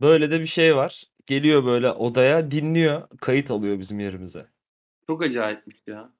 [0.00, 1.04] Böyle de bir şey var.
[1.26, 4.46] Geliyor böyle odaya, dinliyor, kayıt alıyor bizim yerimize.
[5.06, 6.12] Çok acayipmiş ya.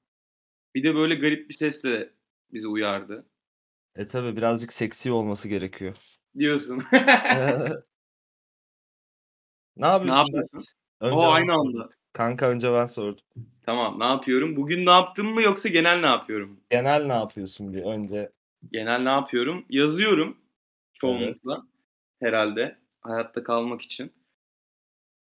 [0.75, 2.13] Bir de böyle garip bir sesle
[2.53, 3.25] bizi uyardı.
[3.95, 5.95] E, tabii birazcık seksi olması gerekiyor.
[6.37, 6.83] Diyorsun.
[9.77, 10.47] Ne Ne yapıyorsun Berk?
[10.53, 10.65] yapıyorsun?
[10.99, 11.29] Önce O!
[11.31, 11.83] ben Aynı sordum.
[11.83, 11.89] anda.
[12.13, 13.25] Kanka önce ben sordum.
[13.65, 14.55] Tamam, ne yapıyorum?
[14.55, 16.59] Bugün ne yaptım mı yoksa genel ne yapıyorum?
[16.69, 18.31] Genel ne yapıyorsun bir önce?
[18.71, 19.65] Genel ne yapıyorum?
[19.69, 20.37] Yazıyorum
[21.03, 21.37] Evet.
[21.39, 21.67] çoğunlukla
[22.21, 24.11] herhâlde hayatta kalmak için.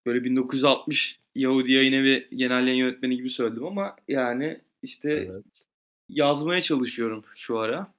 [0.06, 5.44] Böyle 1960 Yahudi Yayınevi genel yayın yönetmeni gibi söyledim ama yani, işte, Evet.
[6.08, 7.94] yazmaya çalışıyorum şu ara.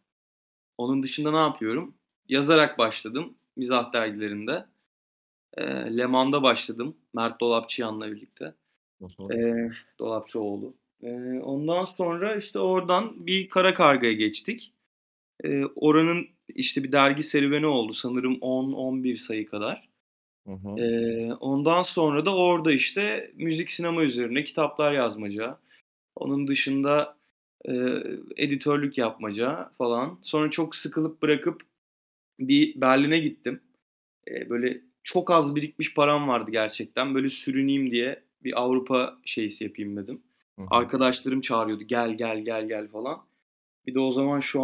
[0.77, 1.95] Onun dışında ne yapıyorum?
[2.29, 4.65] Yazarak başladım mizah dergilerinde.
[5.57, 8.55] Eee, Leman'da başladım Mert Dolapçıyan'la birlikte.
[9.31, 10.75] Eee, Dolapçıoğlu.
[11.01, 14.73] Eee, ondan sonra, işte, oradan bir Karakarga'ya geçtik.
[15.43, 19.89] Eee, oranın, işte, bir dergi serüveni oldu sanırım 10-11 sayı kadar.
[20.47, 20.75] Hı hı.
[20.77, 25.59] Eee, ondan sonra da orada, işte, müzik, sinema üzerine kitaplar yazmaca,
[26.15, 27.17] onun dışında,
[27.67, 28.03] eee,
[28.37, 30.19] editörlük yapmaca falan.
[30.23, 31.61] Sonra çok sıkılıp bırakıp
[32.39, 33.61] bir Berlin'e gittim.
[34.27, 37.15] Eee, böyle çok az birikmiş param vardı gerçekten.
[37.15, 40.21] Böyle sürüneyim diye bir Avrupa şeysi yapayım dedim.
[40.57, 40.67] Hı hı.
[40.71, 43.19] Arkadaşlarım çağırıyordu, "Gel, gel, gel, gel." falan.
[43.87, 44.61] Bir de o zaman şu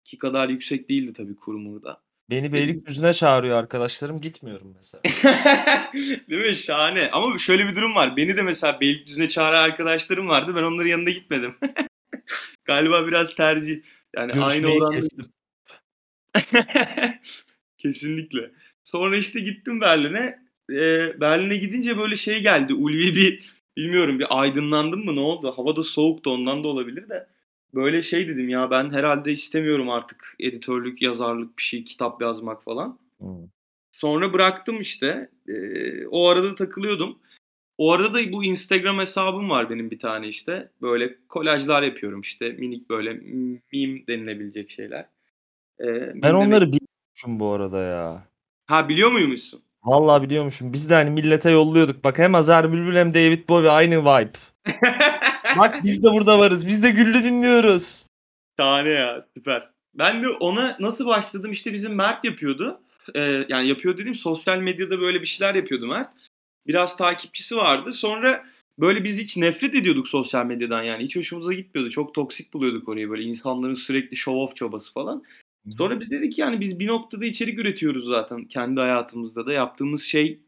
[0.00, 2.02] anki kadar yüksek değildi tabii kur mur da.
[2.30, 5.02] Beni Beylikdüzü'ne çağırıyor arkadaşlarım, gitmiyorum mesela.
[6.30, 6.56] Değil mi?
[6.56, 8.16] Şahane ama şöyle bir durum var.
[8.16, 10.52] Beni de mesela Beylikdüzü'ne çağıran arkadaşlarım vardı.
[10.56, 11.54] Ben onların yanına gitmedim.
[12.64, 13.80] Galiba biraz tercih.
[14.16, 15.26] Yani aynı Görüşmeyi oranda kestim.
[17.78, 18.50] Kesinlikle.
[18.82, 20.38] Sonra, işte, gittim Berlin'e.
[20.70, 25.52] Eee, Berlin'e gidince böyle şey geldi, ulvi bir bilmiyorum bir aydınlandım mı, ne oldu?
[25.56, 27.26] Hava da soğuktu ondan da olabilir de.
[27.74, 32.98] Böyle şey dedim, "Ya, ben herhâlde istemiyorum artık editörlük, yazarlık, bir şey, kitap yazmak." falan.
[33.20, 33.48] Hıı.
[33.92, 35.30] Sonra bıraktım, işte.
[35.48, 37.18] Eee, o arada takılıyordum.
[37.78, 40.68] O arada da bu Instagram hesabım var benim bir tane, işte.
[40.82, 43.12] Böyle kolajlar yapıyorum, işte, minik böyle
[43.72, 45.06] meme denilebilecek şeyler.
[45.80, 48.24] Eee, Ben meme demek onları biliyormuşum bu arada ya.
[48.66, 49.62] Ha, biliyor muymuşsun?
[49.84, 50.72] Vallahi biliyormuşum.
[50.72, 52.04] Biz de, hani, millete yolluyorduk.
[52.04, 54.30] Bak hem Azer Bülbül hem David Bowie aynı vibe.
[55.58, 56.66] Bak biz de burada varız.
[56.66, 58.06] Biz de Güllü dinliyoruz.
[58.60, 59.68] Şahane ya, süper.
[59.94, 61.52] Ben de ona nasıl başladım?
[61.52, 62.80] İşte, bizim Mert yapıyordu.
[63.14, 66.10] Eee, yani yapıyor dediğim sosyal medyada böyle bir şeyler yapıyordu Mert.
[66.66, 67.92] Biraz takipçisi vardı.
[67.92, 68.44] Sonra
[68.78, 71.04] böyle biz hiç nefret ediyorduk sosyal medyadan yani.
[71.04, 71.90] Hiç hoşumuza gitmiyordu.
[71.90, 75.22] Çok toksik buluyorduk orayı böyle insanların sürekli show off çabası falan.
[75.78, 79.52] Sonra biz dedik ki, yani, biz bir noktada içerik üretiyoruz zaten kendi hayatımızda da.
[79.52, 80.40] Yaptığımız şey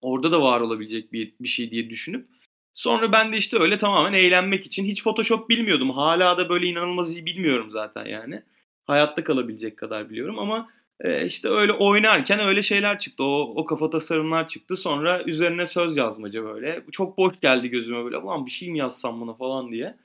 [0.00, 2.28] orada da var olabilecek bir bir şey diye düşünüp
[2.76, 5.90] sonra ben de, işte, öyle tamamen eğlenmek için hiç Photoshop bilmiyordum.
[5.90, 8.42] Hâlâ da böyle inanılmaz iyi bilmiyorum zaten yani.
[8.84, 10.68] Hayatta kalabilecek kadar biliyorum ama,
[11.04, 13.24] eee, işte, öyle oynarken öyle şeyler çıktı.
[13.24, 14.76] O o kafa tasarımlar çıktı.
[14.76, 16.84] Sonra üzerine söz yazmaca böyle.
[16.92, 18.16] Çok boş geldi gözüme böyle.
[18.18, 19.96] "Ulan bir şey mi yazsam buna?" falan diye.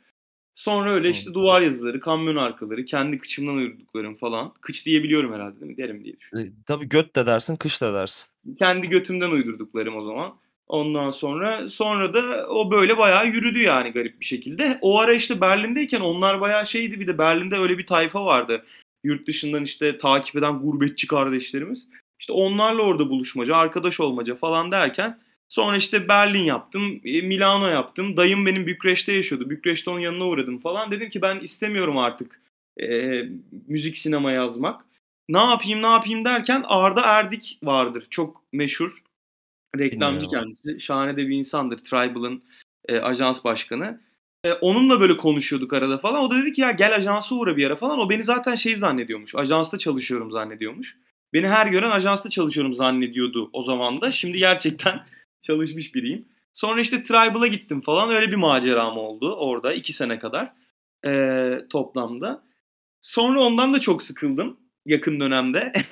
[0.56, 4.54] Sonra öyle, işte, duvar yazıları, kamyon arkaları, kendi kıçımdan uydurduklarım falan.
[4.62, 5.78] Kıç diyebiliyorum herhâlde değil mi?
[5.78, 6.54] Derim diye Eee, düşünüyorum.
[6.66, 8.32] tabii göt de dersin, kıç da dersin.
[8.60, 10.34] Kendi götümden uydurduklarım o zaman.
[10.72, 14.78] Ondan sonra, sonra da o böyle bayağı yürüdü yani garip bir şekilde.
[14.82, 18.66] O ara, işte, Berlin'deyken onlar bayağı şeydi bir de Berlin'de öyle bir tayfa vardı.
[19.04, 21.88] Yurt dışından, işte, takip eden gurbetçi kardeşlerimiz.
[22.20, 28.18] İşte, onlarla orada buluşmaca, arkadaş olmaca falan derken sonra, işte, Berlin yaptım, eee, Milano yaptım.
[28.18, 29.50] Dayım benim Bükreş'te yaşıyordu.
[29.50, 30.92] Bükreş'te onun yanına uğradım falan.
[30.92, 32.42] Dedim ki ben istemiyorum artık,
[32.80, 33.30] eee,
[33.68, 34.82] müzik, sinema yazmak.
[35.30, 38.06] Ne yapayım, ne yapayım derken Arda Erdik vardır.
[38.10, 38.92] Çok meşhur.
[39.78, 40.54] Reklamcı Bilmiyorum.
[40.54, 40.80] kendisi.
[40.80, 41.78] Şahane de bir insandır.
[41.78, 42.44] Tribal'ın,
[42.90, 44.02] eee, ajans başkanı.
[44.46, 46.22] Eee, onunla böyle konuşuyorduk arada falan.
[46.24, 48.00] O da dedi ki, "Ya, gel ajansa uğra bir ara." falan.
[48.00, 50.98] O beni zaten şey zannediyormuş, ajansta çalışıyorum zannediyormuş.
[51.34, 54.12] Beni her gören ajansta çalışıyorum zannediyordu o zaman da.
[54.12, 55.00] Şimdi gerçekten
[55.42, 56.26] çalışmış biriyim.
[56.54, 58.10] Sonra, işte, Tribal'a gittim falan.
[58.16, 60.54] Öyle bir maceram oldu orada 2 sene kadar,
[61.06, 62.44] eee, toplamda.
[63.02, 65.74] Sonra ondan da çok sıkıldım yakın dönemde.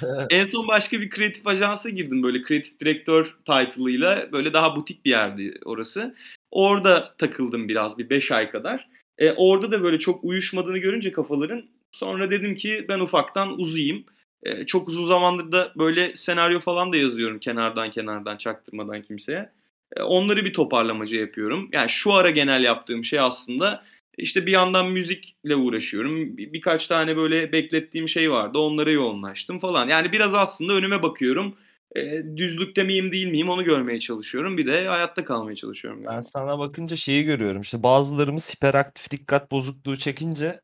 [0.30, 4.32] En son başka bir kreatif ajansa girdim böyle kreatif direktör title'ıyla.
[4.32, 6.14] Böyle daha butik bir yerdi orası.
[6.50, 8.88] Orada takıldım biraz bir 5 ay kadar.
[9.20, 14.04] Eee, orada da böyle çok uyuşmadığını görünce kafaların sonra dedim ki ben ufaktan uzayayım.
[14.46, 19.50] Eee, çok uzun zamandır da böyle senaryo falan da yazıyorum kenardan kenardan çaktırmadan kimseye.
[19.96, 21.68] Eee, onları bir toparlamaca yapıyorum.
[21.72, 23.84] Yani şu ara genel yaptığım şey aslında,
[24.18, 26.36] işte, bir yandan müzikle uğraşıyorum.
[26.36, 28.58] Bi birkaç tane böyle beklettiğim şey vardı.
[28.58, 29.88] Onlara yoğunlaştım falan.
[29.88, 31.56] Yani biraz aslında önüme bakıyorum.
[31.96, 34.56] Eee, düzlükte miyim, değil miyim onu görmeye çalışıyorum.
[34.58, 36.20] Bir de hayatta kalmaya çalışıyorum Ben galiba.
[36.20, 40.60] sana bakınca şeyi görüyorum, işte, bazılarımız hiperaktif dikkat bozukluğu çekince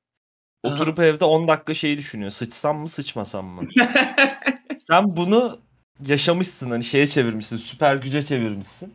[0.67, 0.71] hı.
[0.73, 3.69] oturup evde 10 dakika şeyi düşünüyor, sıçsam mı, sıçmasam mı?
[4.83, 5.61] Sen bunu
[6.07, 8.95] yaşamışsın hani şeye çevirmişsin süper güce çevirmişsin.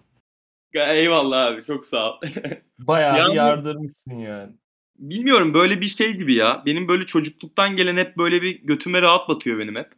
[0.73, 2.21] Eyvallah abi çok sağ ol.
[2.79, 4.51] Bayağı bir yardırmışsın yani.
[4.99, 6.63] Bilmiyorum böyle bir şey gibi ya.
[6.65, 9.91] Benim böyle çocukluktan gelen hep böyle bir götüme rahat batıyor benim hep.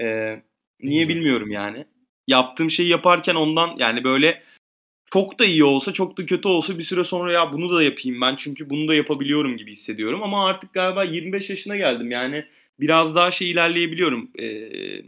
[0.00, 0.42] Ee,
[0.80, 1.86] niye bilmiyorum yani.
[2.26, 4.42] Yaptığım şeyi yaparken ondan yani böyle
[5.12, 8.20] çok da iyi olsa çok da kötü olsa bir süre sonra ya bunu da yapayım
[8.20, 10.22] ben çünkü bunu da yapabiliyorum gibi hissediyorum.
[10.22, 12.44] Ama artık galiba 25 yaşına geldim yani
[12.80, 14.30] biraz daha şey ilerleyebiliyorum.
[14.38, 15.02] Ee,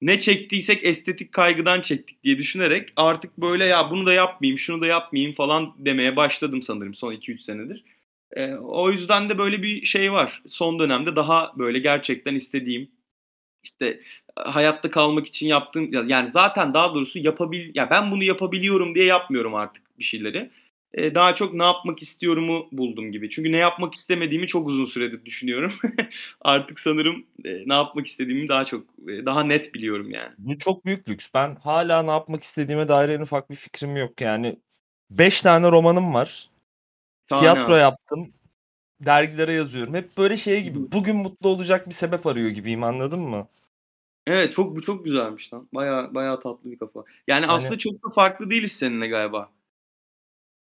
[0.00, 4.86] ne çektiysek estetik kaygıdan çektik diye düşünerek artık böyle ya bunu da yapmayayım şunu da
[4.86, 7.84] yapmayayım falan demeye başladım sanırım son 2-3 senedir.
[8.32, 10.42] Ee, o yüzden de böyle bir şey var.
[10.48, 12.88] Son dönemde daha böyle gerçekten istediğim
[13.64, 14.00] işte
[14.36, 19.54] hayatta kalmak için yaptığım yani zaten daha doğrusu yapabil ya ben bunu yapabiliyorum diye yapmıyorum
[19.54, 20.50] artık bir şeyleri.
[20.96, 23.30] Ee, daha çok ne yapmak istiyorumu buldum gibi.
[23.30, 25.72] Çünkü ne yapmak istemediğimi çok uzun süredir düşünüyorum.
[26.40, 30.32] artık sanırım e, ne yapmak istediğimi daha çok e, daha net biliyorum yani.
[30.38, 31.28] Bu çok büyük lüks.
[31.34, 34.20] Ben hala ne yapmak istediğime dair en ufak bir fikrim yok.
[34.20, 34.58] Yani
[35.10, 36.50] 5 tane romanım var.
[37.28, 37.80] Şahane Tiyatro abi.
[37.80, 38.32] yaptım.
[39.00, 39.94] Dergilere yazıyorum.
[39.94, 40.92] Hep böyle şey gibi.
[40.92, 43.48] Bugün mutlu olacak bir sebep arıyor gibiyim anladın mı?
[44.26, 45.68] Evet çok bu çok güzelmiş lan.
[45.74, 47.04] Baya baya tatlı bir kafa.
[47.26, 49.55] Yani Hani- aslında çok da farklı değiliz seninle galiba.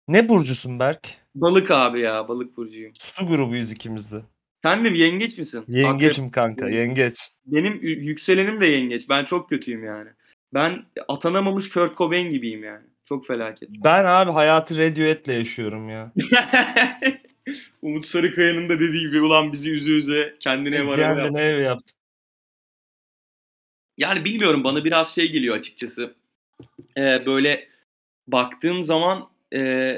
[0.09, 1.09] Ne burcusun Berk?
[1.35, 2.93] Balık abi ya balık burcuyum.
[2.95, 4.23] Su grubuyuz ikimiz de.
[4.63, 5.65] Sen de yengeç misin?
[5.69, 7.15] Yengeçim kanka Yengeç.
[7.47, 9.09] Benim yükselenim de yengeç.
[9.09, 10.11] Ben çok kötüyüm yani.
[10.55, 12.85] Ben atanamamış Kurt Cobain gibiyim yani.
[13.09, 13.69] Çok felaket.
[13.85, 16.13] Ben abi hayatı Radiohead'le yaşıyorum ya.
[17.83, 21.23] Umut Sarıkaya'nın da dediği gibi ulan bizi üze üze kendine ev araba.
[21.23, 21.93] Kendine ev yaptı.
[23.99, 26.15] Yani bilmiyorum bana biraz şey geliyor açıkçası.
[26.97, 27.69] Ee, böyle
[28.27, 29.95] baktığım zaman e,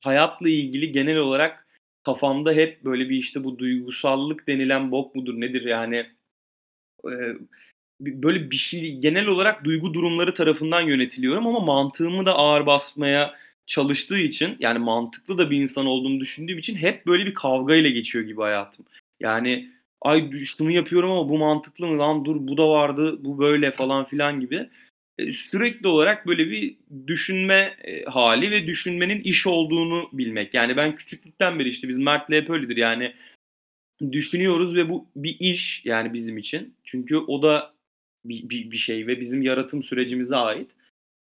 [0.00, 1.66] hayatla ilgili genel olarak
[2.04, 5.64] kafamda hep böyle bir işte bu duygusallık denilen bok mudur nedir?
[5.64, 6.06] Yani
[7.04, 7.12] e,
[8.00, 13.34] böyle bir şey genel olarak duygu durumları tarafından yönetiliyorum ama mantığımı da ağır basmaya
[13.66, 18.24] çalıştığı için yani mantıklı da bir insan olduğumu düşündüğüm için hep böyle bir kavgayla geçiyor
[18.24, 18.86] gibi hayatım.
[19.20, 19.70] Yani
[20.02, 21.98] ay şunu yapıyorum ama bu mantıklı mı?
[21.98, 24.70] Lan dur bu da vardı bu böyle falan filan gibi
[25.32, 26.76] sürekli olarak böyle bir
[27.06, 30.54] düşünme e, hali ve düşünmenin iş olduğunu bilmek.
[30.54, 33.14] Yani ben küçüklükten beri işte biz Mert'le hep öyledir yani
[34.12, 36.74] düşünüyoruz ve bu bir iş yani bizim için.
[36.84, 37.74] Çünkü o da
[38.24, 40.70] bir, bir, bir şey ve bizim yaratım sürecimize ait.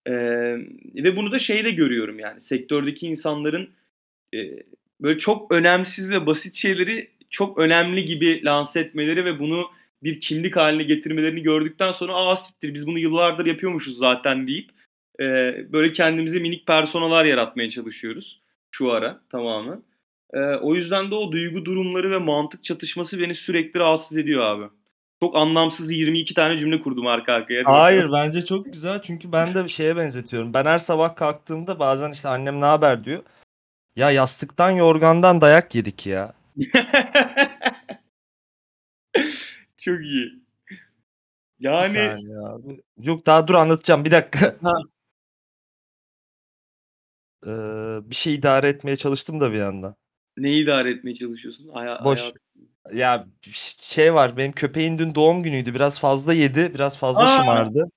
[0.07, 0.13] Ee,
[0.95, 3.71] ve bunu da şeyde görüyorum yani sektördeki insanların
[4.35, 4.39] e,
[5.01, 9.71] böyle çok önemsiz ve basit şeyleri çok önemli gibi lanse etmeleri ve bunu
[10.03, 14.71] bir kimlik haline getirmelerini gördükten sonra aa siktir biz bunu yıllardır yapıyormuşuz zaten deyip
[15.21, 15.25] e,
[15.73, 18.41] böyle kendimize minik personalar yaratmaya çalışıyoruz
[18.71, 19.83] şu ara tamamen.
[20.33, 24.65] E, o yüzden de o duygu durumları ve mantık çatışması beni sürekli rahatsız ediyor abi.
[25.23, 27.63] Çok anlamsız 22 tane cümle kurdum arka arkaya.
[27.67, 30.55] Hayır bence çok güzel çünkü ben de şeye benzetiyorum.
[30.55, 33.23] Ben her sabah kalktığımda bazen işte annem ne haber diyor.
[33.97, 36.35] Ya yastıktan yorgandan dayak yedik ya.
[39.79, 40.43] Çok iyi.
[41.61, 42.15] Yani.
[42.99, 44.57] Yok daha dur anlatacağım bir dakika.
[44.63, 44.75] Ha.
[47.47, 47.51] Ee,
[48.11, 49.95] bir şey idare etmeye çalıştım da bir yandan.
[50.37, 51.69] neyi idare etmeye çalışıyorsun?
[51.69, 52.21] Haya, Boş.
[52.21, 52.35] hayat-
[52.93, 53.27] Ya
[53.81, 55.75] şey var benim köpeğin dün doğum günüydü.
[55.75, 56.75] Biraz fazla yedi.
[56.75, 57.27] Biraz fazla Aa!
[57.27, 57.91] şımardı.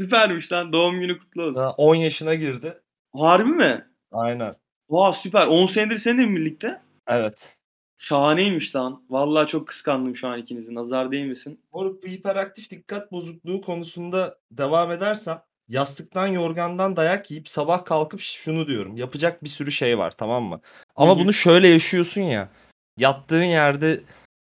[0.00, 0.72] Süpermiş lan.
[0.72, 1.54] Doğum günü kutlu olsun.
[1.54, 2.80] Daha 10 yaşına girdi.
[3.12, 3.86] Harbi mi?
[4.12, 4.54] Aynen.
[4.88, 5.46] Vaa süper.
[5.46, 6.82] 10 senedir seninle mi birlikte?
[7.08, 7.57] Evet.
[7.98, 9.02] Şahaneymiş lan.
[9.10, 10.74] Vallahi çok kıskandım şu an ikinizi.
[10.74, 11.60] Nazar değil misin?
[11.72, 18.66] Moruk bu hiperaktif dikkat bozukluğu konusunda devam edersem yastıktan yorgandan dayak yiyip sabah kalkıp şunu
[18.66, 18.96] diyorum.
[18.96, 20.60] Yapacak bir sürü şey var tamam mı?
[20.96, 22.48] Ama bunu şöyle yaşıyorsun ya.
[22.96, 24.00] Yattığın yerde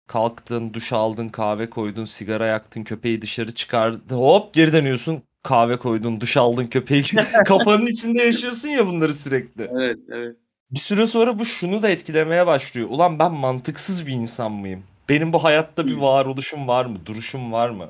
[0.07, 4.15] kalktın, duş aldın, kahve koydun, sigara yaktın, köpeği dışarı çıkardın.
[4.15, 5.23] Hop geri dönüyorsun.
[5.43, 7.03] Kahve koydun, duş aldın, köpeği
[7.45, 9.69] kafanın içinde yaşıyorsun ya bunları sürekli.
[9.71, 10.35] Evet, evet.
[10.71, 12.87] Bir süre sonra bu şunu da etkilemeye başlıyor.
[12.89, 14.83] Ulan ben mantıksız bir insan mıyım?
[15.09, 16.01] Benim bu hayatta bir Hı.
[16.01, 17.05] varoluşum var mı?
[17.05, 17.89] Duruşum var mı?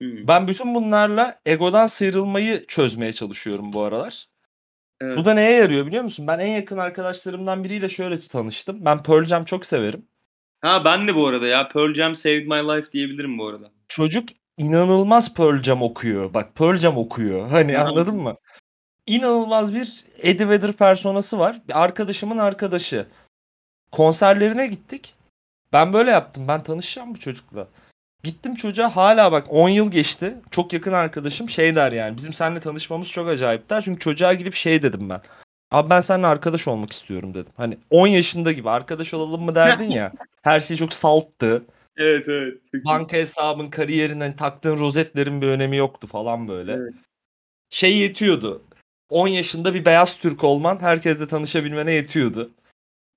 [0.00, 0.28] Hmm.
[0.28, 4.26] Ben bütün bunlarla egodan sıyrılmayı çözmeye çalışıyorum bu aralar.
[5.00, 5.18] Evet.
[5.18, 6.26] Bu da neye yarıyor biliyor musun?
[6.26, 8.84] Ben en yakın arkadaşlarımdan biriyle şöyle tanıştım.
[8.84, 10.02] Ben Pearl Jam çok severim.
[10.60, 11.68] Ha ben de bu arada ya.
[11.68, 13.70] Pearl Jam saved my life diyebilirim bu arada.
[13.88, 14.28] Çocuk
[14.58, 16.34] inanılmaz Pearl Jam okuyor.
[16.34, 17.48] Bak Pearl Jam okuyor.
[17.48, 18.34] Hani anladın mı?
[19.08, 21.56] İnanılmaz bir Eddie Vedder personası var.
[21.68, 23.06] Bir arkadaşımın arkadaşı.
[23.92, 25.14] Konserlerine gittik.
[25.72, 26.48] Ben böyle yaptım.
[26.48, 27.68] Ben tanışacağım bu çocukla.
[28.22, 30.34] Gittim çocuğa hala bak 10 yıl geçti.
[30.50, 32.16] Çok yakın arkadaşım şey der yani.
[32.16, 33.80] Bizim seninle tanışmamız çok acayip der.
[33.80, 35.20] Çünkü çocuğa gidip şey dedim ben.
[35.70, 37.52] Abi ben seninle arkadaş olmak istiyorum dedim.
[37.56, 40.12] Hani 10 yaşında gibi arkadaş olalım mı derdin ya.
[40.42, 41.64] Her şey çok salttı.
[41.96, 42.54] Evet evet.
[42.86, 46.72] Banka hesabın, kariyerin, hani taktığın rozetlerin bir önemi yoktu falan böyle.
[46.72, 46.94] Evet.
[47.70, 48.62] Şey yetiyordu.
[49.08, 52.50] 10 yaşında bir beyaz Türk olman herkesle tanışabilmene yetiyordu.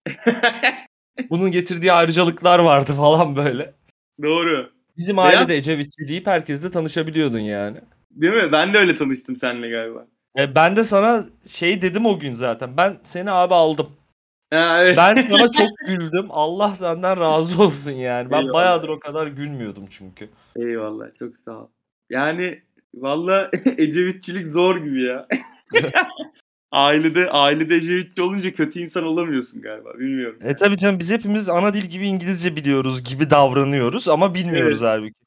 [1.30, 3.74] Bunun getirdiği ayrıcalıklar vardı falan böyle.
[4.24, 4.72] Doğru.
[4.98, 7.78] Bizim Beyaz- aile de Ecevitçi deyip herkesle tanışabiliyordun yani.
[8.12, 8.52] Değil mi?
[8.52, 10.06] Ben de öyle tanıştım seninle galiba.
[10.38, 12.78] E, ben de sana şey dedim o gün zaten.
[12.78, 13.90] Ben seni abi aldım.
[14.54, 14.98] Ha, evet.
[14.98, 16.28] Ben sana çok güldüm.
[16.30, 18.32] Allah senden razı olsun yani.
[18.32, 18.54] Ben Eyvallah.
[18.54, 20.30] bayağıdır o kadar gülmüyordum çünkü.
[20.56, 21.68] Eyvallah çok sağ ol.
[22.10, 22.62] Yani
[22.96, 25.28] valla Ecevitçilik zor gibi ya.
[26.72, 30.00] ailede ailede Ecevitçi olunca kötü insan olamıyorsun galiba.
[30.00, 30.40] Bilmiyorum.
[30.44, 35.22] E tabii canım biz hepimiz ana dil gibi İngilizce biliyoruz gibi davranıyoruz ama bilmiyoruz halbuki.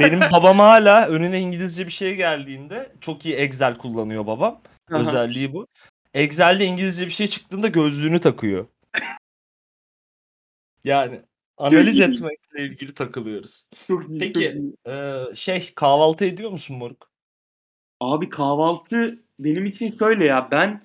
[0.00, 4.60] Benim babam hala önüne İngilizce bir şey geldiğinde çok iyi Excel kullanıyor babam.
[4.90, 5.00] Aha.
[5.00, 5.66] Özelliği bu.
[6.14, 8.66] Excel'de İngilizce bir şey çıktığında gözlüğünü takıyor.
[10.84, 11.22] Yani
[11.56, 12.02] analiz iyi.
[12.02, 13.64] etmekle ilgili takılıyoruz.
[13.86, 14.32] Çok iyi, Peki.
[14.32, 14.74] çok iyi.
[14.86, 17.10] Ee, şey kahvaltı ediyor musun moruk?
[18.00, 20.82] Abi kahvaltı benim için şöyle ya ben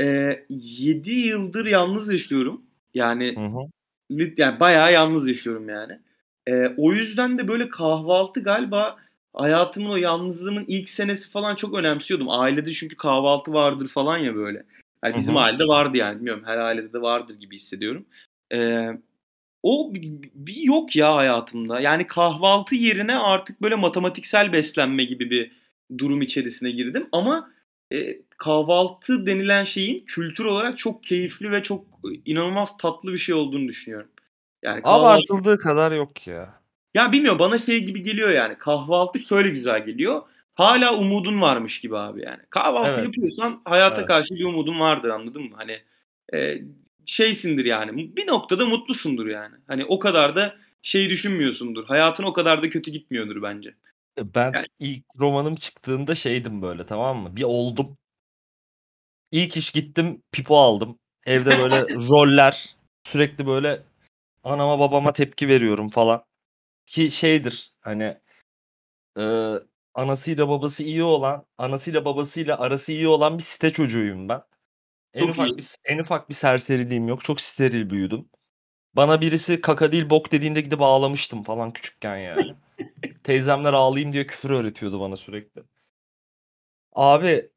[0.00, 2.62] e, 7 yıldır yalnız yaşıyorum.
[2.94, 4.32] Yani Hı hı.
[4.36, 5.98] yani bayağı yalnız yaşıyorum yani.
[6.46, 8.96] E, o yüzden de böyle kahvaltı galiba
[9.34, 12.30] hayatımın o yalnızlığımın ilk senesi falan çok önemsiyordum.
[12.30, 14.64] Ailede çünkü kahvaltı vardır falan ya böyle.
[15.04, 15.38] Yani Hı bizim hı.
[15.38, 18.04] ailede vardı yani bilmiyorum her ailede de vardır gibi hissediyorum.
[18.52, 18.88] E,
[19.62, 19.94] o
[20.34, 21.80] bir yok ya hayatımda.
[21.80, 25.52] Yani kahvaltı yerine artık böyle matematiksel beslenme gibi bir
[25.98, 27.08] durum içerisine girdim.
[27.12, 27.50] Ama
[27.92, 33.34] e, kahvaltı denilen şeyin kültür olarak çok keyifli ve çok e, inanılmaz tatlı bir şey
[33.34, 34.08] olduğunu düşünüyorum.
[34.62, 36.54] Yani kahvaltı, Abartıldığı kadar yok ya.
[36.94, 40.22] ya bilmiyorum bana şey gibi geliyor yani kahvaltı şöyle güzel geliyor.
[40.54, 42.40] Hala umudun varmış gibi abi yani.
[42.50, 43.04] Kahvaltı Evet.
[43.04, 44.08] yapıyorsan hayata Evet.
[44.08, 45.56] karşı bir umudun vardır anladın mı?
[45.56, 45.78] Hani
[46.34, 46.62] e,
[47.06, 49.54] şeysindir yani bir noktada mutlusundur yani.
[49.66, 51.84] Hani o kadar da şey düşünmüyorsundur.
[51.86, 53.74] Hayatın o kadar da kötü gitmiyordur bence.
[54.18, 57.36] Ben Yani- ilk romanım çıktığında şeydim böyle tamam mı?
[57.36, 57.98] Bir oldum.
[59.30, 60.98] İlk iş gittim pipo aldım.
[61.26, 63.82] Evde böyle roller sürekli böyle
[64.44, 66.24] anama babama tepki veriyorum falan.
[66.86, 68.18] Ki şeydir hani
[69.18, 69.54] e,
[69.94, 74.42] anasıyla babası iyi olan, anasıyla babasıyla arası iyi olan bir site çocuğuyum ben.
[75.14, 75.56] En Çok ufak iyi.
[75.56, 77.24] bir en ufak bir serseriliğim yok.
[77.24, 78.28] Çok steril büyüdüm.
[78.96, 82.54] Bana birisi kaka değil bok dediğinde gidip ağlamıştım falan küçükken yani.
[83.24, 85.62] Teyzemler ağlayayım diye küfür öğretiyordu bana sürekli.
[86.92, 87.50] Abi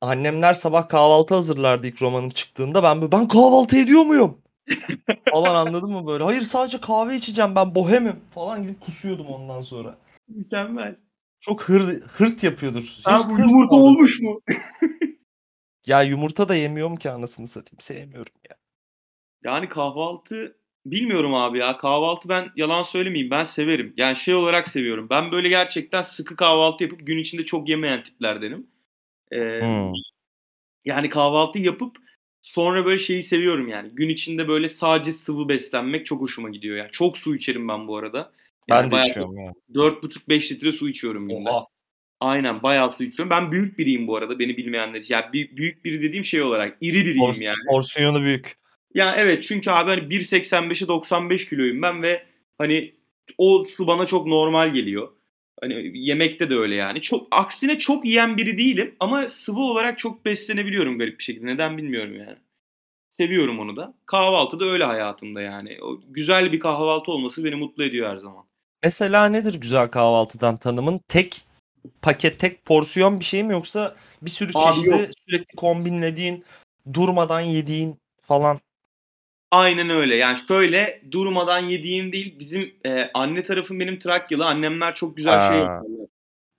[0.00, 2.82] annemler sabah kahvaltı hazırlardı ilk romanım çıktığında.
[2.82, 4.42] Ben böyle ben kahvaltı ediyor muyum?
[5.30, 6.24] falan anladın mı böyle?
[6.24, 9.98] Hayır sadece kahve içeceğim ben bohemim falan gidip kusuyordum ondan sonra.
[10.28, 10.96] Mükemmel.
[11.40, 12.80] Çok hır, hırt yapıyordur.
[12.80, 13.86] Hiç Ha bu hırt yumurta vardır.
[13.86, 14.40] olmuş mu?
[15.86, 17.80] Ya yumurta da yemiyorum ki anasını satayım.
[17.80, 18.56] Sevmiyorum ya.
[19.44, 20.58] Yani kahvaltı
[20.90, 21.76] bilmiyorum abi ya.
[21.76, 23.94] Kahvaltı ben yalan söylemeyeyim ben severim.
[23.96, 25.06] Yani şey olarak seviyorum.
[25.10, 28.66] Ben böyle gerçekten sıkı kahvaltı yapıp gün içinde çok yemeyen tiplerdenim.
[29.32, 29.92] Ee, Hmm.
[30.84, 31.96] Yani kahvaltı yapıp
[32.42, 33.88] sonra böyle şeyi seviyorum yani.
[33.92, 36.88] Gün içinde böyle sadece sıvı beslenmek çok hoşuma gidiyor ya.
[36.92, 38.32] Çok su içerim ben bu arada.
[38.68, 39.52] Yani Ben de bayağı içiyorum ya.
[39.74, 41.50] 4,5-5 litre su içiyorum günde.
[41.50, 41.66] Oha.
[42.20, 43.30] Aynen bayağı su içiyorum.
[43.30, 45.14] Ben büyük biriyim bu arada beni bilmeyenler için.
[45.14, 47.56] Yani bir- büyük biri dediğim şey olarak iri biriyim Pors- yani.
[47.70, 48.56] Porsiyonu büyük.
[48.94, 52.26] Ya evet çünkü abi hani 1.85'e 95 kiloyum ben ve
[52.58, 52.94] hani
[53.38, 55.12] o su bana çok normal geliyor.
[55.60, 57.00] Hani yemekte de öyle yani.
[57.00, 61.46] Çok aksine çok yiyen biri değilim ama sıvı olarak çok beslenebiliyorum garip bir şekilde.
[61.46, 62.36] Neden bilmiyorum yani.
[63.08, 63.94] Seviyorum onu da.
[64.06, 65.78] Kahvaltı da öyle hayatımda yani.
[65.82, 68.44] O güzel bir kahvaltı olması beni mutlu ediyor her zaman.
[68.84, 71.00] Mesela nedir güzel kahvaltıdan tanımın?
[71.08, 71.46] Tek
[72.02, 75.10] paket, tek porsiyon bir şey mi yoksa bir sürü Abi çeşidi yok.
[75.26, 76.44] sürekli kombinlediğin,
[76.94, 78.58] durmadan yediğin falan?
[79.50, 80.16] Aynen öyle.
[80.16, 82.38] Yani şöyle durmadan yediğim değil.
[82.38, 84.46] Bizim e, anne tarafım benim Trakyalı.
[84.46, 85.64] Annemler çok güzel şey Ha.
[85.74, 86.06] yapıyorlar.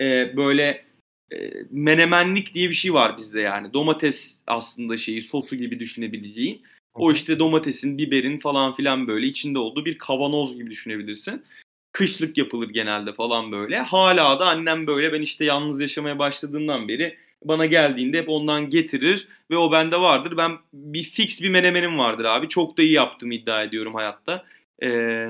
[0.01, 0.85] E, böyle
[1.31, 1.37] e,
[1.71, 3.73] menemenlik diye bir şey var bizde yani.
[3.73, 6.61] Domates aslında şeyi sosu gibi düşünebileceğin.
[6.93, 11.43] O işte domatesin, biberin falan filan böyle içinde olduğu bir kavanoz gibi düşünebilirsin.
[11.91, 13.79] Kışlık yapılır genelde falan böyle.
[13.79, 19.27] Hala da annem böyle ben işte yalnız yaşamaya başladığımdan beri bana geldiğinde hep ondan getirir
[19.51, 20.37] ve o bende vardır.
[20.37, 22.47] Ben bir fix bir menemenim vardır abi.
[22.47, 24.45] Çok da iyi yaptığımı iddia ediyorum hayatta.
[24.83, 25.27] Ee,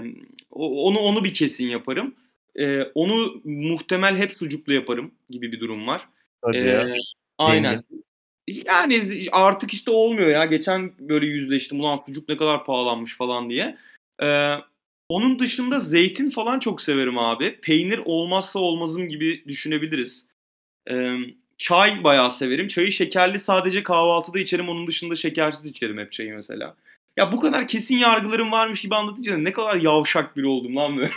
[0.52, 2.16] onu onu bir kesin yaparım.
[2.56, 6.08] Ee, onu muhtemel hep sucuklu yaparım gibi bir durum var.
[6.42, 6.94] Hadi Ee, ya.
[7.38, 7.76] aynen.
[8.48, 10.46] Yani artık işte olmuyor ya.
[10.46, 11.80] Geçen böyle yüzleştim.
[11.80, 13.78] Ulan sucuk ne kadar pahalanmış falan diye.
[14.22, 14.56] Ee,
[15.10, 17.60] onun dışında zeytin falan çok severim abi.
[17.62, 20.28] Peynir olmazsa olmazım gibi düşünebiliriz.
[20.92, 21.16] Ee,
[21.60, 22.68] çay bayağı severim.
[22.68, 24.70] Çayı şekerli sadece kahvaltıda içerim.
[24.70, 26.76] Onun dışında şekersiz içerim hep çayı mesela.
[27.18, 31.12] Ya bu kadar kesin yargılarım varmış gibi anlatınca ne kadar yavşak biri oldum lan böyle.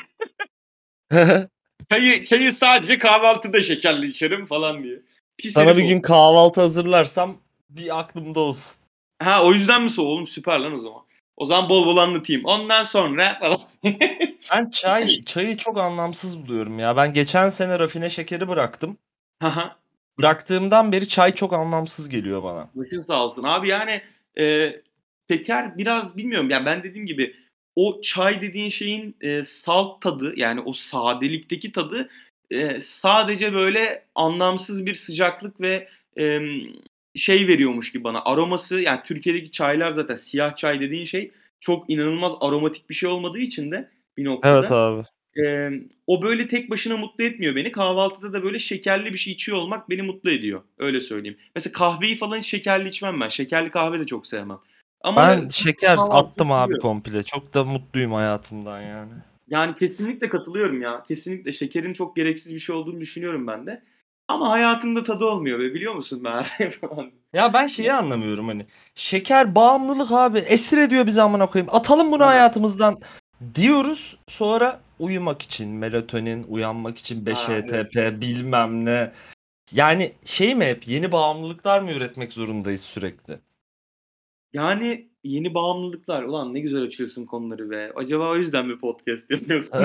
[1.90, 5.02] Çayı, çayı sadece kahvaltıda şekerli içerim falan diye.
[5.38, 5.87] Pis Sana bir oldum.
[5.88, 7.37] gün kahvaltı hazırlarsam
[7.70, 8.80] bir aklımda olsun.
[9.18, 10.26] Ha o yüzden mi soğuk oğlum?
[10.26, 11.00] Süper lan o zaman.
[11.37, 12.44] O zaman bol bol anlatayım.
[12.44, 13.58] Ondan sonra falan.
[14.52, 16.96] Ben çay çayı çok anlamsız buluyorum ya.
[16.96, 18.99] Ben geçen sene rafine şekeri bıraktım.
[19.40, 19.76] Haha.
[20.19, 22.71] Bıraktığımdan beri çay çok anlamsız geliyor bana.
[22.75, 23.42] Başın sağ olsun.
[23.42, 24.02] Abi yani
[24.38, 24.76] e,
[25.31, 26.50] şeker biraz bilmiyorum.
[26.50, 27.37] Yani ben dediğim gibi
[27.76, 32.09] o çay dediğin şeyin e, salt tadı yani o sadelikteki tadı
[32.50, 35.88] e, sadece böyle anlamsız bir sıcaklık ve
[36.19, 36.40] e,
[37.14, 38.25] şey veriyormuş gibi bana.
[38.25, 43.38] Aroması yani Türkiye'deki çaylar zaten siyah çay dediğin şey çok inanılmaz aromatik bir şey olmadığı
[43.38, 44.59] için de bir noktada.
[44.59, 45.02] Evet abi.
[45.38, 45.70] Ee,
[46.06, 47.72] o böyle tek başına mutlu etmiyor beni.
[47.72, 50.62] Kahvaltıda da böyle şekerli bir şey içiyor olmak beni mutlu ediyor.
[50.78, 51.38] Öyle söyleyeyim.
[51.54, 53.28] Mesela kahveyi falan şekerli içmem ben.
[53.28, 54.58] Şekerli kahve de çok sevmem.
[55.00, 56.82] Ama Ben şeker attım abi seviyorum.
[56.82, 57.22] komple.
[57.22, 59.12] Çok da mutluyum hayatımdan yani.
[59.48, 61.04] Yani kesinlikle katılıyorum ya.
[61.08, 63.82] Kesinlikle şekerin çok gereksiz bir şey olduğunu düşünüyorum ben de.
[64.28, 66.44] Ama hayatımda tadı olmuyor be biliyor musun ben
[66.80, 67.10] falan.
[67.32, 68.66] Ya ben şeyi anlamıyorum hani.
[68.94, 70.38] Şeker bağımlılık abi.
[70.38, 71.74] Esir ediyor bizi amına koyayım.
[71.74, 72.32] Atalım bunu Evet.
[72.32, 73.00] hayatımızdan
[73.54, 74.18] diyoruz.
[74.28, 79.12] Sonra uyumak için melatonin, uyanmak için 5 Ha, HTP bilmem ne.
[79.72, 83.38] Yani şey mi hep yeni bağımlılıklar mı üretmek zorundayız sürekli?
[84.52, 86.22] Yani yeni bağımlılıklar.
[86.22, 87.92] Ulan ne güzel açıyorsun konuları be.
[87.96, 89.78] Acaba o yüzden mi podcast yapıyorsun?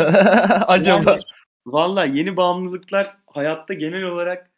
[0.68, 1.22] Acaba Yani
[1.66, 4.52] valla yeni bağımlılıklar hayatta genel olarak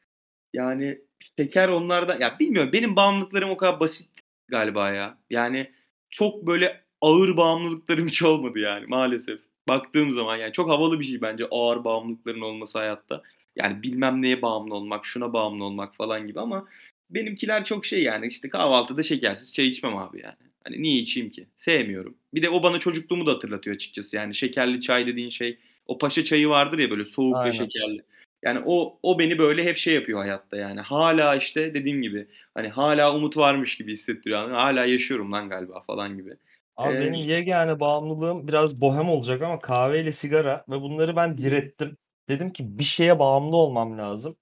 [0.53, 1.01] yani
[1.37, 4.09] şeker onlardan ya bilmiyorum benim bağımlılıklarım o kadar basit
[4.47, 5.17] galiba ya.
[5.29, 5.71] Yani
[6.09, 9.39] çok böyle ağır bağımlılıklarım hiç olmadı yani maalesef.
[9.67, 13.23] Baktığım zaman yani çok havalı bir şey bence ağır bağımlılıkların olması hayatta.
[13.55, 16.67] Yani bilmem neye bağımlı olmak, şuna bağımlı olmak falan gibi ama
[17.09, 20.35] benimkiler çok şey yani işte kahvaltıda şekersiz çay içmem abi yani.
[20.63, 21.47] Hani niye içeyim ki?
[21.57, 22.15] Sevmiyorum.
[22.33, 24.15] Bir de o bana çocukluğumu da hatırlatıyor açıkçası.
[24.15, 27.51] Yani şekerli çay dediğin şey o paşa çayı vardır ya böyle soğuk Aynen.
[27.51, 28.03] ve şekerli.
[28.43, 30.81] Yani o o beni böyle hep şey yapıyor hayatta yani.
[30.81, 34.41] Hala işte dediğim gibi hani hala umut varmış gibi hissettiriyor.
[34.41, 36.37] Yani hala yaşıyorum lan galiba falan gibi.
[36.79, 41.97] Abi Ee, benim yegane bağımlılığım biraz bohem olacak ama kahveyle sigara ve bunları ben direttim.
[42.29, 44.35] Dedim ki bir şeye bağımlı olmam lazım.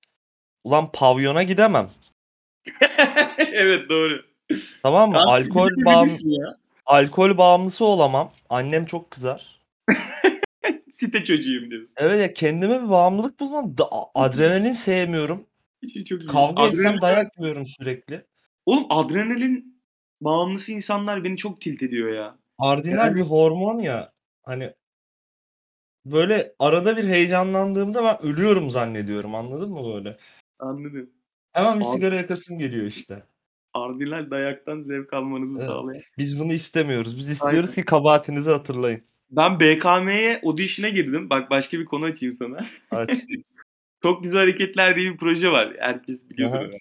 [0.64, 1.90] Ulan pavyona gidemem.
[3.38, 4.22] evet doğru.
[4.84, 5.18] Tamam mı?
[5.18, 6.10] Alkol bağım
[6.86, 8.32] alkol bağımlısı olamam.
[8.50, 9.60] Annem çok kızar.
[10.92, 11.94] Site çocuğuyum diyorsun.
[11.98, 13.78] Evet ya kendime bir bağımlılık bulmam.
[13.78, 15.46] Da- adrenalin sevmiyorum.
[16.10, 16.30] Çok.
[16.30, 18.26] Kavga etsem Adrenalin- dayak yiyorum sürekli.
[18.66, 19.77] Oğlum adrenalin
[20.22, 22.38] bağımlısı insanlar beni çok tilt ediyor ya.
[22.62, 24.12] Kardinal Yani- bir hormon ya.
[24.44, 24.74] Hani
[26.06, 29.36] böyle arada bir heyecanlandığımda ben ölüyorum zannediyorum.
[29.36, 30.18] Anladın mı böyle?
[30.60, 31.10] Anladım.
[31.54, 33.24] Hemen bir Abi- sigara yakasım geliyor işte.
[33.74, 35.68] Ardinal dayaktan zevk almanızı Evet.
[35.68, 36.04] sağlayan.
[36.18, 37.18] Biz bunu istemiyoruz.
[37.18, 37.76] Biz istiyoruz Aynen.
[37.76, 39.02] ki kabahatinizi hatırlayın.
[39.32, 41.30] Ben BKM'ye audition'a girdim.
[41.30, 42.66] Bak başka bir konu açayım sana.
[42.92, 43.10] Aç.
[44.02, 45.76] Çok Güzel Hareketler diye bir proje var.
[45.80, 46.74] Herkes biliyordur.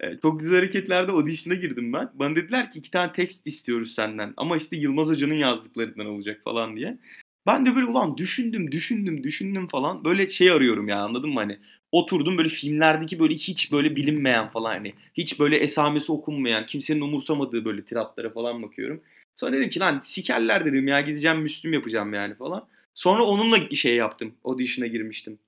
[0.00, 2.10] Evet, Çok Güzel Hareketler'de audition'a girdim ben.
[2.14, 4.34] Bana dediler ki iki tane tekst istiyoruz senden.
[4.36, 6.98] Ama işte Yılmaz Hoca'nın yazdıklarından olacak falan diye.
[7.46, 10.04] Ben de böyle ulan düşündüm, düşündüm, düşündüm falan.
[10.04, 11.58] Böyle şey arıyorum ya anladın mı hani?
[11.92, 14.94] Oturdum böyle filmlerdeki böyle hiç böyle bilinmeyen falan hani.
[15.14, 19.00] Hiç böyle esamesi okunmayan, kimsenin umursamadığı böyle tiratlara falan bakıyorum.
[19.36, 22.66] Sonra dedim ki lan sikerler dedim ya gideceğim Müslüm yapacağım yani falan.
[22.94, 24.34] Sonra onunla şey yaptım.
[24.44, 25.38] Audition'a girmiştim.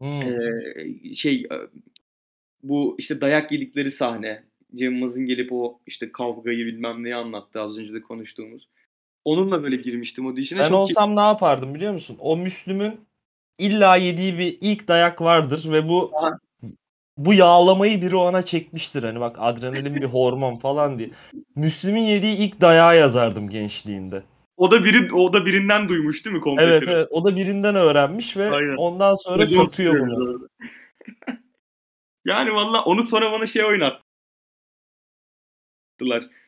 [0.00, 0.22] Hmm.
[0.22, 1.56] Ee, şey e,
[2.64, 4.42] bu işte dayak yedikleri sahne.
[4.74, 8.68] Cem Yılmaz'ın gelip o işte kavgayı bilmem neyi anlattı az önce de konuştuğumuz.
[9.24, 10.62] Onunla böyle girmiştim audition'a.
[10.62, 12.16] Ben Çok olsam ne yapardım biliyor musun?
[12.20, 13.00] O Müslüm'ün
[13.58, 16.38] illa yediği bir ilk dayak vardır ve bu Aha.
[17.18, 19.02] bu yağlamayı biri ona çekmiştir.
[19.02, 21.10] Hani bak adrenalin bir hormon falan diye.
[21.56, 24.22] Müslüm'ün yediği ilk dayağı yazardım gençliğinde.
[24.56, 26.64] O da biri o da birinden duymuş değil mi komple?
[26.64, 28.76] Evet evet o da birinden öğrenmiş ve Aynen.
[28.76, 30.48] ondan sonra Ve satıyor bunu.
[32.24, 34.04] Yani valla onu sonra bana şey oynattılar.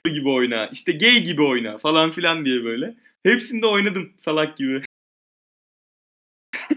[0.04, 2.94] gibi oyna, işte gay gibi oyna falan filan diye böyle.
[3.22, 4.82] Hepsinde oynadım salak gibi.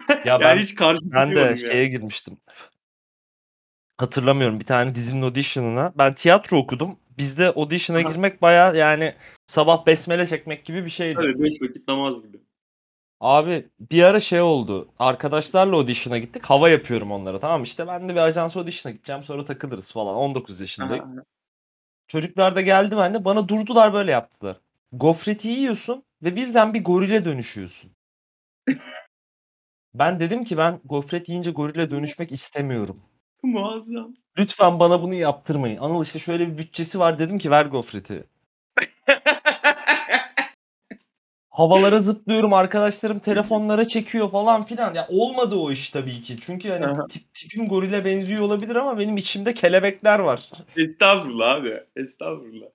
[0.10, 1.86] Ya yani ben hiç karşı ben de çıkmıyordum şeye ya.
[1.86, 2.38] girmiştim.
[3.98, 5.94] Hatırlamıyorum bir tane dizinin audition'ına.
[5.98, 7.00] Ben tiyatro okudum.
[7.18, 11.20] Bizde audition'a girmek baya yani sabah besmele çekmek gibi bir şeydi.
[11.20, 12.38] Öyle beş vakit namaz gibi.
[13.20, 14.90] Abi bir ara şey oldu.
[15.00, 16.46] Arkadaşlarla audition'a gittik.
[16.46, 17.66] Hava yapıyorum onlara tamam mı?
[17.66, 20.16] İşte ben de bir ajans audition'a gideceğim sonra takılırız falan.
[20.16, 21.04] 19 yaşındayım.
[21.18, 21.24] Aha.
[22.08, 23.26] Çocuklar da geldi benimle.
[23.26, 24.58] Bana durdular böyle yaptılar.
[24.92, 27.92] Gofreti yiyorsun ve birden bir gorile dönüşüyorsun.
[29.94, 33.02] Ben dedim ki ben gofret yiyince gorile dönüşmek istemiyorum.
[33.44, 34.16] Muazzam.
[34.38, 35.78] Lütfen bana bunu yaptırmayın.
[35.78, 38.28] Anıl işte şöyle bir bütçesi var dedim ki ver gofreti.
[41.60, 44.94] havalara zıplıyorum arkadaşlarım telefonlara çekiyor falan filan.
[44.94, 46.36] Ya olmadı o iş tabii ki.
[46.42, 47.08] Çünkü hani Aha.
[47.08, 50.50] tip, tipim gorile benziyor olabilir ama benim içimde kelebekler var.
[50.78, 51.84] Estağfurullah abi.
[51.96, 52.68] Estağfurullah.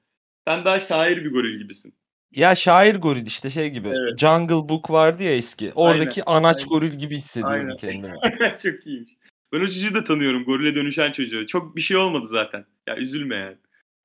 [0.49, 1.95] Sen daha şair bir goril gibisin.
[2.33, 3.89] Ya şair goril işte şey gibi.
[3.89, 4.19] Evet.
[4.19, 5.73] Jungle Book vardı ya eski.
[5.75, 6.69] Oradaki anaç aynen.
[6.69, 7.77] goril gibi hissediyorum Aynen.
[7.77, 8.15] kendimi.
[8.63, 9.13] Çok iyiymiş.
[9.53, 10.45] Ben o çocuğu da tanıyorum.
[10.45, 11.47] Gorile dönüşen çocuğu.
[11.47, 12.65] Çok bir şey olmadı zaten.
[12.89, 13.57] Ya üzülme yani.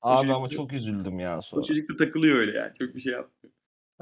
[0.02, 1.64] Abi çocuk- ama çok üzüldüm ya O sonra.
[1.64, 2.72] çocuk da takılıyor öyle yani.
[2.80, 3.54] Çok bir şey yapmıyor.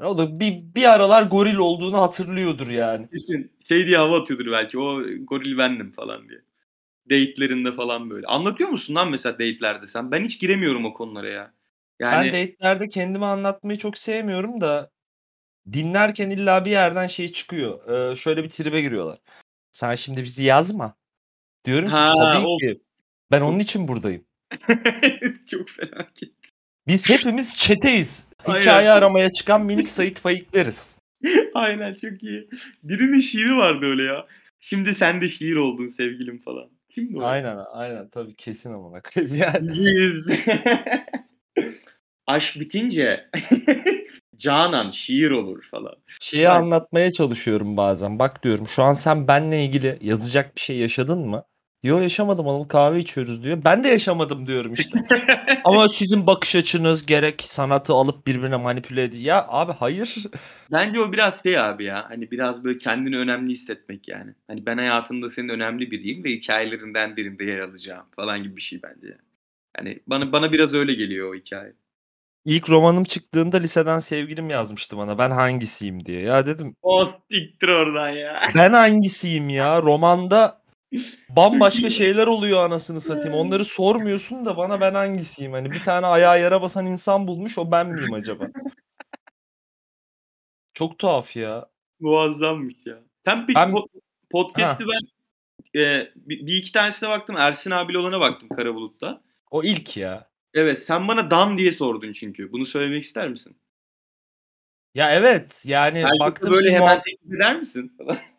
[0.02, 3.08] O da bir, bir aralar goril olduğunu hatırlıyordur yani.
[3.10, 4.78] Kesin şey diye hava atıyordur belki.
[4.78, 6.40] O goril bendim falan diye.
[7.10, 8.26] Date'lerinde falan böyle.
[8.26, 10.10] Anlatıyor musun lan mesela date'lerde sen?
[10.10, 11.52] Ben hiç giremiyorum o konulara ya.
[11.98, 14.90] Yani Ben date'lerde kendimi anlatmayı çok sevmiyorum da
[15.72, 17.88] dinlerken illa bir yerden şey çıkıyor.
[18.12, 19.18] Ee, şöyle bir tribe giriyorlar.
[19.72, 20.94] Sen şimdi bizi yazma.
[21.64, 22.80] Diyorum ki Ha, tabii o- ki.
[23.30, 24.24] Ben onun için buradayım.
[25.46, 26.32] çok felaket.
[26.88, 28.28] Biz hepimiz çeteyiz.
[28.46, 28.60] Aynen.
[28.60, 30.98] Hikaye aramaya çıkan minik Sait Faik'leriz.
[31.54, 32.48] Aynen çok iyi.
[32.82, 34.26] Birinin şiiri vardı öyle ya.
[34.60, 36.68] Şimdi sen de şiir oldun sevgilim falan.
[36.88, 37.24] Kimdi o?
[37.24, 39.78] Aynen aynen tabii kesin amına koyayım yani.
[39.78, 40.26] Yüz.
[42.26, 43.30] Aşk bitince
[44.36, 45.94] Canan şiir olur falan.
[46.20, 46.56] Şeyi Vay.
[46.56, 48.18] anlatmaya çalışıyorum bazen.
[48.18, 51.44] Bak diyorum şu an sen benle ilgili yazacak bir şey yaşadın mı?
[51.82, 53.58] Yo yaşamadım Anıl kahve içiyoruz diyor.
[53.64, 54.98] Ben de yaşamadım diyorum işte.
[55.64, 59.22] Ama sizin bakış açınız gerek sanatı alıp birbirine manipüle ediyor.
[59.22, 60.16] Ya abi hayır.
[60.72, 62.06] Bence o biraz şey abi ya.
[62.10, 64.30] Hani biraz böyle kendini önemli hissetmek yani.
[64.46, 68.80] Hani ben hayatında senin önemli biriyim ve hikayelerinden birinde yer alacağım falan gibi bir şey
[68.82, 69.18] bence.
[69.76, 71.72] Hani bana bana biraz öyle geliyor o hikaye.
[72.44, 76.20] İlk romanım çıktığında liseden sevgilim yazmıştı bana ben hangisiyim diye.
[76.20, 78.52] Ya dedim O siktir oradan ya.
[78.54, 80.57] ben hangisiyim ya romanda
[81.28, 83.34] bambaşka şeyler oluyor anasını satayım.
[83.34, 85.52] Onları sormuyorsun da bana ben hangisiyim?
[85.52, 88.48] Hani bir tane ayağı yere basan insan bulmuş o ben miyim acaba?
[90.74, 91.68] Çok tuhaf ya.
[92.00, 92.98] Muazzammış ya.
[93.24, 93.88] Sen peki Ben- po-
[94.30, 95.00] podcast'i ben
[95.80, 97.36] e, bir, bir iki tanesine baktım.
[97.36, 99.22] Ersin abiyle olana baktım Karabulut'ta.
[99.50, 100.30] O ilk ya.
[100.54, 102.52] Evet sen bana Dan diye sordun çünkü.
[102.52, 103.56] Bunu söylemek ister misin?
[104.94, 107.96] Ya evet yani Herkese baktım böyle bir hemen muhab- teklif eder misin?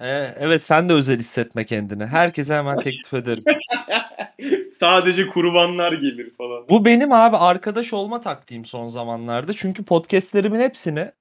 [0.00, 2.06] Ee, evet sen de özel hissetme kendini.
[2.06, 3.44] Herkese hemen teklif ederim.
[4.74, 6.68] Sadece kurbanlar gelir falan.
[6.68, 9.52] Bu benim abi arkadaş olma taktiğim son zamanlarda.
[9.52, 11.12] Çünkü podcastlerimin hepsini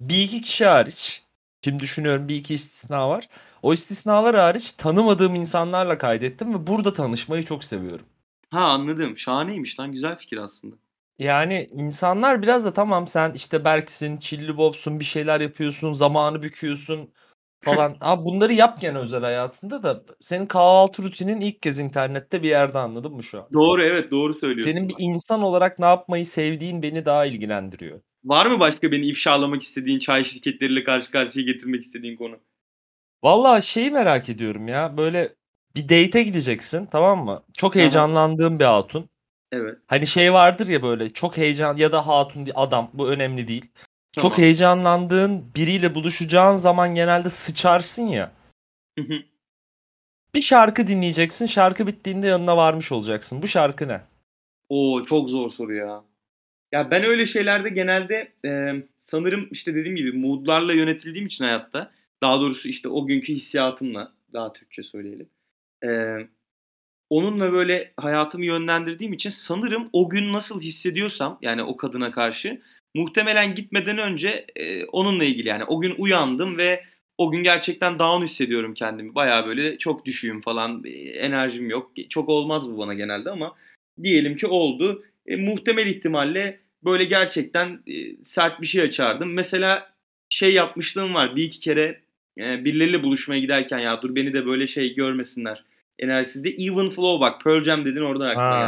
[0.00, 1.22] bir iki kişi hariç
[1.64, 3.28] şimdi düşünüyorum bir iki istisna var.
[3.62, 8.06] O istisnalar hariç tanımadığım insanlarla kaydettim ve burada tanışmayı çok seviyorum.
[8.50, 9.18] Ha anladım.
[9.18, 9.92] Şahaneymiş lan.
[9.92, 10.76] Güzel fikir aslında.
[11.18, 17.10] Yani insanlar biraz da tamam sen işte Berk'sin, Çilli Bob'sun bir şeyler yapıyorsun, zamanı büküyorsun
[17.60, 17.96] falan.
[18.00, 22.78] Abi bunları yap gene özel hayatında da senin kahvaltı rutinin ilk kez internette bir yerde
[22.78, 23.48] anladın mı şu an?
[23.52, 24.70] Doğru evet doğru söylüyorsun.
[24.72, 28.00] Senin bir insan olarak ne yapmayı sevdiğin beni daha ilgilendiriyor.
[28.24, 32.36] Var mı başka beni ifşalamak istediğin çay şirketleriyle karşı karşıya getirmek istediğin konu?
[33.22, 35.34] Vallahi şeyi merak ediyorum ya böyle
[35.76, 37.42] bir date'e gideceksin tamam mı?
[37.56, 37.80] Çok Aha.
[37.80, 39.10] heyecanlandığın bir hatun.
[39.52, 39.78] Evet.
[39.86, 43.70] Hani şey vardır ya böyle çok heyecan ya da hatun değil adam bu önemli değil.
[44.12, 44.30] Tamam.
[44.30, 48.32] Çok heyecanlandığın biriyle buluşacağın zaman genelde sıçarsın ya.
[48.98, 49.14] Hı hı.
[50.34, 51.46] Bir şarkı dinleyeceksin.
[51.46, 53.42] Şarkı bittiğinde yanına varmış olacaksın.
[53.42, 54.00] Bu şarkı ne?
[54.68, 56.04] Oo çok zor soru ya.
[56.72, 61.90] Ya ben öyle şeylerde genelde e, sanırım işte dediğim gibi moodlarla yönetildiğim için hayatta
[62.22, 65.28] daha doğrusu işte o günkü hissiyatımla daha Türkçe söyleyelim.
[65.84, 66.18] E,
[67.10, 72.60] onunla böyle hayatımı yönlendirdiğim için sanırım o gün nasıl hissediyorsam yani o kadına karşı
[72.94, 76.84] muhtemelen gitmeden önce e, onunla ilgili yani o gün uyandım ve
[77.18, 79.14] o gün gerçekten down hissediyorum kendimi.
[79.14, 81.92] Baya böyle çok düşüğüm falan e, enerjim yok.
[82.08, 83.54] Çok olmaz bu bana genelde ama
[84.02, 85.04] diyelim ki oldu.
[85.26, 89.32] E, muhtemel ihtimalle böyle gerçekten e, sert bir şey açardım.
[89.32, 89.92] Mesela
[90.28, 92.00] şey yapmışlığım var bir iki kere
[92.38, 95.64] e, birileriyle buluşmaya giderken ya dur beni de böyle şey görmesinler
[95.98, 96.50] enerjisizde.
[96.50, 98.60] Even Flow bak Pearl Jam dedin oradan aklıma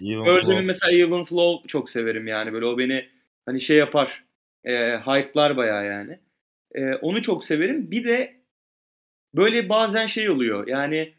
[0.00, 0.24] geldi.
[0.24, 0.46] Pearl.
[0.46, 3.08] Jam'in mesela Even Flow çok severim yani böyle o beni
[3.50, 4.24] hani şey yapar
[4.64, 6.18] e, hype'lar bayağı yani.
[6.74, 7.90] E, onu çok severim.
[7.90, 8.36] Bir de
[9.34, 11.14] böyle bazen şey oluyor yani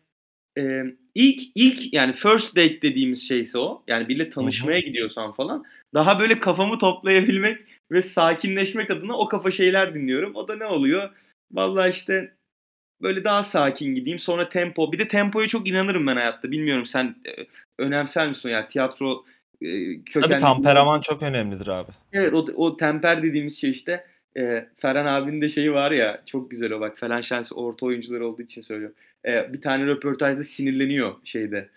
[0.57, 0.83] e,
[1.15, 5.63] ilk ilk yani first date dediğimiz şeyse o yani biriyle tanışmaya gidiyorsan falan
[5.93, 10.35] daha böyle kafamı toplayabilmek ve sakinleşmek adına o kafa şeyler dinliyorum.
[10.35, 11.09] O da ne oluyor?
[11.51, 12.33] Vallahi işte
[13.01, 14.19] böyle daha sakin gideyim.
[14.19, 14.91] Sonra tempo.
[14.91, 16.51] Bir de tempoya çok inanırım ben hayatta.
[16.51, 17.31] Bilmiyorum sen e,
[17.79, 19.25] önemser misin yani tiyatro
[19.61, 20.27] e, kökenli.
[20.37, 21.91] Tabii temperaman çok önemlidir abi.
[22.13, 24.05] Evet o, o temper dediğimiz şey işte
[24.37, 28.19] e, Ferhan abinin de şeyi var ya çok güzel o bak Ferhan Şensoy orta oyuncular
[28.19, 28.95] olduğu için söylüyorum.
[29.25, 31.69] E, bir tane röportajda sinirleniyor şeyde.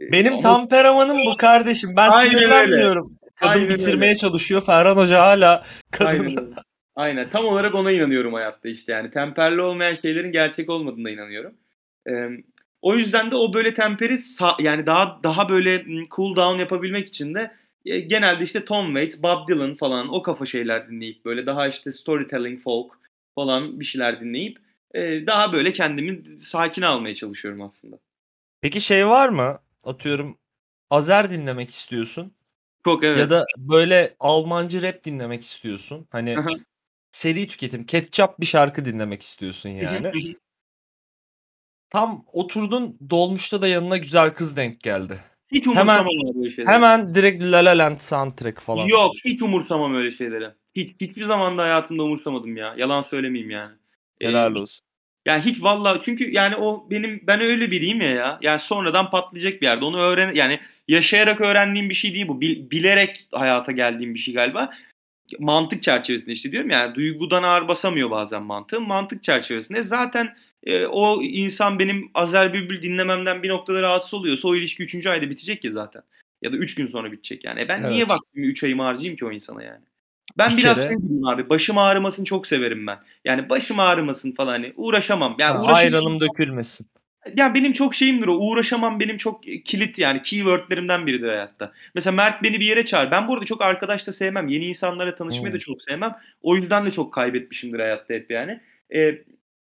[0.00, 1.90] E, Benim ama- temperamenim bu kardeşim.
[1.96, 2.44] Ben Aynen öyle.
[2.44, 3.12] sinirlenmiyorum.
[3.36, 4.14] Kadın Aynen bitirmeye öyle.
[4.18, 4.62] çalışıyor.
[4.62, 5.64] Ferhan Hoca hala
[6.00, 6.26] Aynen kadın.
[6.26, 6.54] öyle.
[6.96, 7.28] Aynen.
[7.28, 9.10] Tam olarak ona inanıyorum hayatta işte yani.
[9.10, 11.54] Temperli olmayan şeylerin gerçek olmadığına inanıyorum.
[12.06, 12.36] Emm,
[12.82, 14.16] o yüzden de o böyle temperi
[14.60, 15.84] yani daha daha böyle,
[16.16, 17.50] cool down yapabilmek için de,
[17.84, 21.92] eee, genelde işte Tom Waits, Bob Dylan falan o kafa şeyler dinleyip böyle daha işte
[21.92, 22.92] storytelling, folk
[23.34, 24.58] falan bir şeyler dinleyip,
[24.94, 27.98] eee, daha böyle kendimi d sakine almaya çalışıyorum aslında.
[28.62, 29.58] Peki şey var mı?
[29.84, 30.38] Atıyorum
[30.90, 32.32] Azer dinlemek istiyorsun
[32.84, 33.30] Çok, ya evet.
[33.30, 36.06] da böyle Almancı rap dinlemek istiyorsun.
[36.10, 36.36] Hani
[37.10, 40.12] seri tüketim, ketçap bir şarkı dinlemek istiyorsun yani.
[41.90, 45.18] Tam oturdun, dolmuşta da yanına güzel kız denk geldi.
[45.52, 46.74] Hiç umursamam öyle şeyleri.
[46.74, 48.86] hemen direkt La La Land soundtrack falan.
[48.86, 50.48] Yok, hiç umursamam öyle şeyleri.
[50.74, 52.74] Hiç hiçbir zaman da hayatımda umursamadım ya.
[52.78, 53.72] Yalan söylemeyeyim yani.
[54.20, 54.86] Eee, Helal olsun.
[55.26, 58.38] yani hiç valla çünkü yani o benim ben öyle biriyim ya ya.
[58.42, 59.84] Yani sonradan patlayacak bir yerde.
[59.84, 62.40] Onu öğren yani yaşayarak öğrendiğim bir şey değil bu.
[62.40, 64.70] Bil bilerek hayata geldiğim bir şey galiba.
[65.38, 68.86] Mantık çerçevesinde işte diyorum ya, duygudan ağır basamıyor bazen mantığım.
[68.86, 74.56] Mantık çerçevesinde zaten, eee, o insan benim Azer Bülbül dinlememden bir noktada rahatsız oluyorsa o
[74.56, 75.10] ilişki 3.
[75.10, 76.02] ayda bitecek ya zaten.
[76.42, 77.60] Ya da 3 gün sonra bitecek yani.
[77.60, 77.90] E ben Evet.
[77.90, 79.80] niye vaktimi 3 ayımı harcayayım ki o insana yani?
[79.80, 82.98] Bir Ben biraz kere şey gibiyim abi, başım ağrımasını çok severim ben.
[83.24, 85.36] Yani başım ağrımasın falan hani uğraşamam.
[85.38, 86.86] Ya Ha, ayranım dökülmesin.
[87.36, 91.72] Ya benim çok şeyimdir o, uğraşamam benim çok, kilit yani keyword'lerimden biridir hayatta.
[91.94, 93.10] Mesela Mert beni bir yere çağırır.
[93.10, 94.48] Ben bu arada çok arkadaş da sevmem.
[94.48, 95.58] Yeni insanlarla tanışmayı da Hımm.
[95.58, 96.16] çok sevmem.
[96.42, 98.60] O yüzden de çok kaybetmişimdir hayatta hep yani.
[98.90, 99.22] Eee,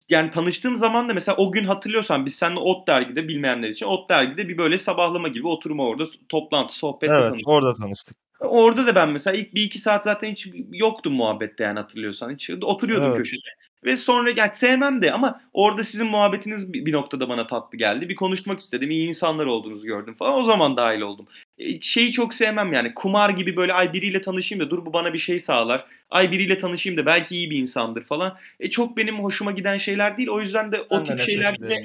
[0.08, 4.10] yani tanıştığım zaman da mesela o gün hatırlıyorsan biz seninle Ot Dergi'de bilmeyenler için Ot
[4.10, 7.48] Dergi'de bir böyle sabahlama gibi oturma orada toplantı, sohbette Evet, tanıştık.
[7.48, 8.16] orada tanıştık.
[8.40, 12.30] Orada da ben mesela ilk 1-2 saat zaten hiç yoktum muhabbette yani hatırlıyorsan.
[12.30, 13.16] Hiç oturuyordum Evet.
[13.18, 13.48] köşede
[13.84, 18.08] ve sonra ya sevmem de ama orada sizin muhabbetiniz bi bir noktada bana tatlı geldi.
[18.08, 18.90] Bir konuşmak istedim.
[18.90, 20.34] İyi insanlar olduğunuzu gördüm falan.
[20.34, 21.26] O zaman dâhil oldum.
[21.58, 25.12] Eee, şeyi çok sevmem yani kumar gibi böyle ay biriyle tanışayım da dur bu bana
[25.12, 25.86] bir şey sağlar.
[26.10, 28.38] Ay biriyle tanışayım da belki iyi bir insandır falan.
[28.60, 30.28] E, çok benim hoşuma giden şeyler değil.
[30.28, 31.80] O yüzden de o tip şeylerde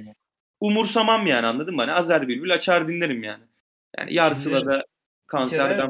[0.60, 1.82] umursamam yani anladın mı?
[1.82, 3.44] Hani Azer Bülbül açar dinlerim yani.
[3.98, 4.84] Yani yar Şimdi Sıla'da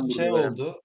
[0.07, 0.51] bir şey da yani.
[0.51, 0.81] oldu,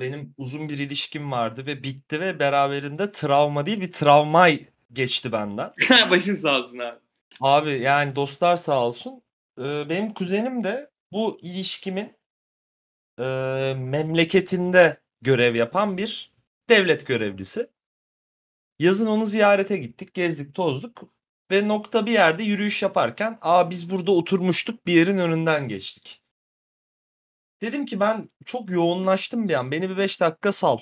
[0.00, 4.60] benim uzun bir ilişkim vardı ve bitti ve beraberinde travma değil bir travmay
[4.92, 5.72] geçti benden.
[6.10, 6.98] Başın sağ olsun abi.
[7.40, 9.22] Abi yani dostlar sağ olsun.
[9.58, 12.12] Benim kuzenim de bu ilişkimin,
[13.20, 16.32] eee, memleketinde görev yapan bir
[16.70, 17.70] devlet görevlisi.
[18.78, 21.02] Yazın onu ziyarete gittik, gezdik, tozduk
[21.50, 26.22] ve nokta bir yerde yürüyüş yaparken, "A, biz burada oturmuştuk." bir yerin önünden geçtik.
[27.62, 30.78] Dedim ki ben çok yoğunlaştım bir an, beni bir 5 dakika sal.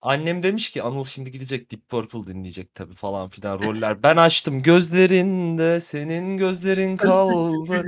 [0.00, 4.02] Annem demiş ki, "Anıl şimdi gidecek Deep Purple dinleyecek tabii." falan filan roller.
[4.02, 7.86] Ben açtım, "Gözlerinde senin gözlerin kaldı."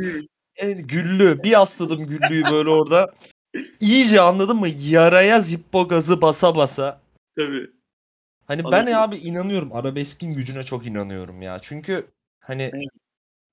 [0.63, 1.43] Eee, Güllü.
[1.45, 3.15] Bir yasladım Güllü'yü böyle orada.
[3.81, 4.69] İyice anladın mı?
[4.69, 7.01] Yaraya Zippo gazı basa basa.
[7.37, 7.71] Tabii.
[8.47, 8.95] Hani ben Anladım.
[8.95, 11.59] abi inanıyorum, arabeskin gücüne çok inanıyorum ya.
[11.63, 12.07] Çünkü
[12.41, 12.71] hani,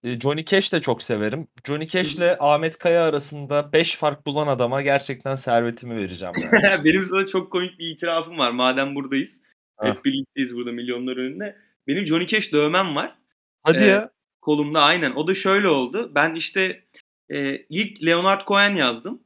[0.04, 1.48] eee, Johnny Cash de çok severim.
[1.68, 1.88] Johnny hı.
[1.88, 6.52] Cash'le Ahmet Kaya arasında 5 fark bulan adama gerçekten servetimi vereceğim yani.
[6.86, 9.42] Benim sana çok komik bir itirafım var madem buradayız.
[9.78, 9.88] Hah.
[9.88, 11.58] Hep birlikteyiz burada milyonların önünde.
[11.88, 13.16] Benim Johnny Cash dövmem var.
[13.64, 14.10] Hadi Eee, ya.
[14.42, 15.12] kolumda aynen.
[15.12, 16.12] O da şöyle oldu.
[16.16, 16.84] Ben işte,
[17.32, 19.24] eee, ilk Leonard Cohen yazdım.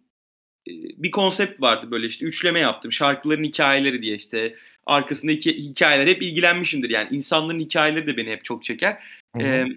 [0.65, 2.91] Eee, bir konsept vardı böyle işte üçleme yaptım.
[2.91, 7.09] Şarkıların hikâyeleri diye işte arkasındaki hikâyeler hep ilgilenmişimdir yani.
[7.11, 8.97] İnsanların hikâyeleri de beni hep çok çeker.
[9.37, 9.47] Hı hı.
[9.47, 9.75] Emm,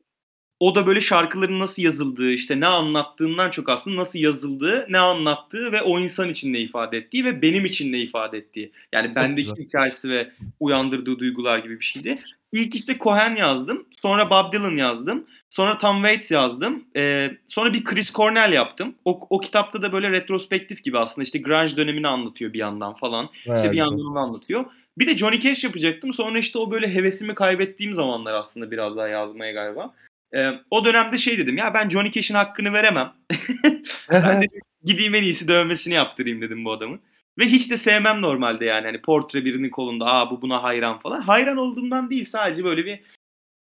[0.60, 5.72] o da böyle şarkıların nasıl yazıldığı, işte ne anlattığından çok aslında nasıl yazıldığı, ne anlattığı
[5.72, 8.72] ve o insan için ne ifade ettiği ve benim için ne ifade ettiği.
[8.92, 9.64] Yani bendeki güzel.
[9.64, 12.14] hikâyesi ve uyandırdığı duygular gibi bir şeydi.
[12.52, 13.84] İlk işte Cohen yazdım.
[13.90, 15.24] Sonra Bob Dylan yazdım.
[15.50, 16.84] Sonra Tom Waits yazdım.
[16.94, 18.94] Eee, sonra bir Chris Cornell yaptım.
[19.04, 23.28] O o kitapta da böyle retrospektif gibi aslında işte grunge dönemini anlatıyor bir yandan falan.
[23.34, 24.64] İşte Bayağı bir yandan onu anlatıyor.
[24.98, 26.12] Bir de Johnny Cash yapacaktım.
[26.12, 29.94] Sonra işte o böyle hevesimi kaybettiğim zamanlar aslında biraz daha yazmaya galiba.
[30.34, 33.12] Eee, o dönemde şey dedim, ya ben Johnny Cash'in hakkını veremem.
[34.12, 37.00] Ben dedim gideyim en iyisi dövmesini yaptırayım dedim bu adamın.
[37.38, 41.20] Ve hiç de sevmem normalde yani hani portre birinin kolunda, a, bu buna hayran falan.
[41.20, 43.00] Hayran olduğumdan değil sadece böyle bir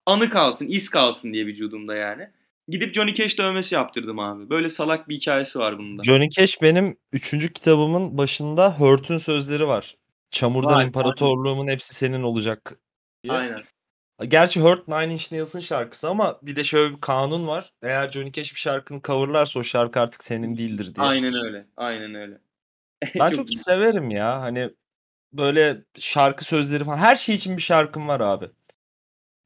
[0.06, 2.30] anı kalsın, iz kalsın diye vücudumda yani.
[2.68, 4.50] Gidip Johnny Cash dövmesi yaptırdım abi.
[4.50, 6.04] Böyle salak bir hikâyesi var bunun da.
[6.04, 7.54] Johnny Cash benim 3.
[7.54, 9.96] kitabımın başında Hurt'un sözleri var.
[10.32, 10.88] "Çamurdan aynen.
[10.88, 12.80] imparatorluğumun hepsi senin olacak."
[13.24, 13.34] diye.
[13.34, 13.62] Aynen.
[14.24, 17.74] Gerçi Hurt Nine Inch Nails'ın şarkısı ama bir de şöyle bir kanun var.
[17.82, 21.08] Eğer Johnny Cash bir şarkının cover'larsa o şarkı artık senin değildir diye.
[21.08, 22.40] Aynen öyle, aynen öyle.
[23.20, 24.42] Ben Çok çok severim ya.
[24.42, 24.70] Hani
[25.34, 28.46] böyle şarkı sözleri falan her şey için bir şarkım var abi.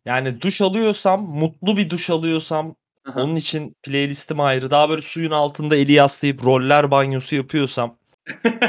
[0.06, 3.20] Yani duş alıyorsam, mutlu bir duş alıyorsam hı.
[3.20, 4.72] onun için playlistim ayrı.
[4.72, 8.00] Daha böyle suyun altında eli yaslayıp roller banyosu yapıyorsam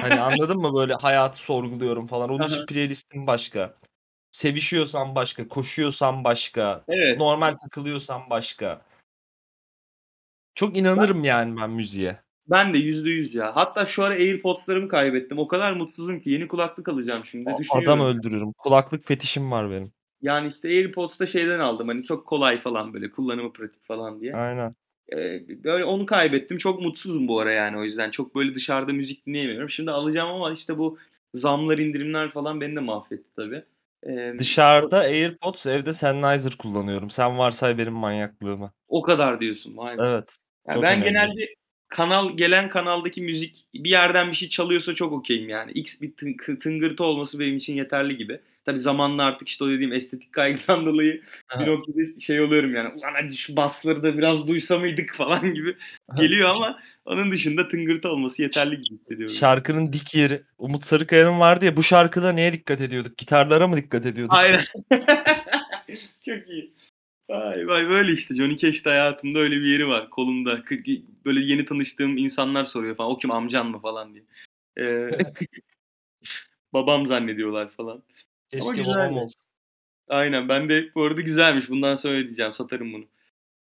[0.00, 0.74] Hani anladın mı?
[0.74, 2.30] Böyle hayatı sorguluyorum falan.
[2.30, 3.74] Onun Hı için playlistim başka.
[4.30, 7.18] Sevişiyorsam başka, koşuyorsam başka, Evet.
[7.18, 8.82] normal takılıyorsam başka.
[10.54, 12.16] Çok inanırım yani ben müziğe.
[12.50, 13.56] Ben de %100 ya.
[13.56, 15.38] Hatta şu ara AirPods'larımı kaybettim.
[15.38, 17.50] O kadar mutsuzum ki yeni kulaklık alacağım A şimdi.
[17.50, 18.00] adam Düşünüyorum.
[18.06, 18.52] öldürürüm.
[18.52, 19.92] Kulaklık fetişim var benim.
[20.22, 24.34] Yani, işte, AirPods da şeyden aldım, hani, çok kolay falan böyle kullanımı pratik falan diye.
[24.36, 24.74] Aynen.
[25.12, 26.58] Eee, böyle onu kaybettim.
[26.58, 28.10] Çok mutsuzum bu ara yani o yüzden.
[28.10, 29.70] Çok böyle dışarıda müzik dinleyemiyorum.
[29.70, 30.98] Şimdi alacağım ama, işte, bu
[31.34, 33.64] zamlar, indirimler falan beni de mahvetti tabii.
[34.06, 37.10] O Dışarıda AirPods, evde Sennheiser kullanıyorum.
[37.10, 38.72] Sen varsay benim manyaklığımı.
[38.88, 39.76] O kadar diyorsun.
[39.76, 39.80] Be.
[39.98, 40.36] Evet.
[40.68, 41.04] Ya, Çok ben önemli.
[41.04, 41.54] genelde
[41.88, 45.72] kanal gelen kanaldaki müzik bir yerden bir şey çalıyorsa çok okay'im yani.
[45.72, 46.12] X bir
[46.60, 48.40] tıngırtı olması benim için yeterli gibi.
[48.70, 51.66] Tabii zamanla artık, işte, o dediğim estetik kaygıdan dolayı bir Aha.
[51.66, 55.76] noktada şey oluyorum yani, "Ulan hadi şu basları da biraz duysa mıydık?" falan gibi
[56.16, 59.34] geliyor ama onun dışında tıngırtı olması yeterli gibi hissediyorum.
[59.34, 60.42] Şarkının dik yeri.
[60.58, 63.18] Umut Sarıkaya'nın vardı ya, bu şarkıda neye dikkat ediyorduk?
[63.18, 64.34] Gitarlara mı dikkat ediyorduk?
[64.34, 64.62] Aynen.
[66.26, 66.72] Çok iyi.
[67.30, 68.34] Vay vay, böyle işte.
[68.34, 70.62] Johnny Cash de hayatımda öyle bir yeri var kolumda.
[71.24, 74.24] Böyle yeni tanıştığım insanlar soruyor falan, "O kim, amcan mı?" falan diye.
[74.78, 75.18] Eee,
[76.72, 78.02] babam zannediyorlar falan
[78.52, 79.40] ama Keşke babam olsa.
[80.08, 81.68] Aynen, ben de bu arada güzelmiş.
[81.68, 83.02] Bundan sonra öyle diyeceğim, satarım bunu.
[83.02, 83.10] Benim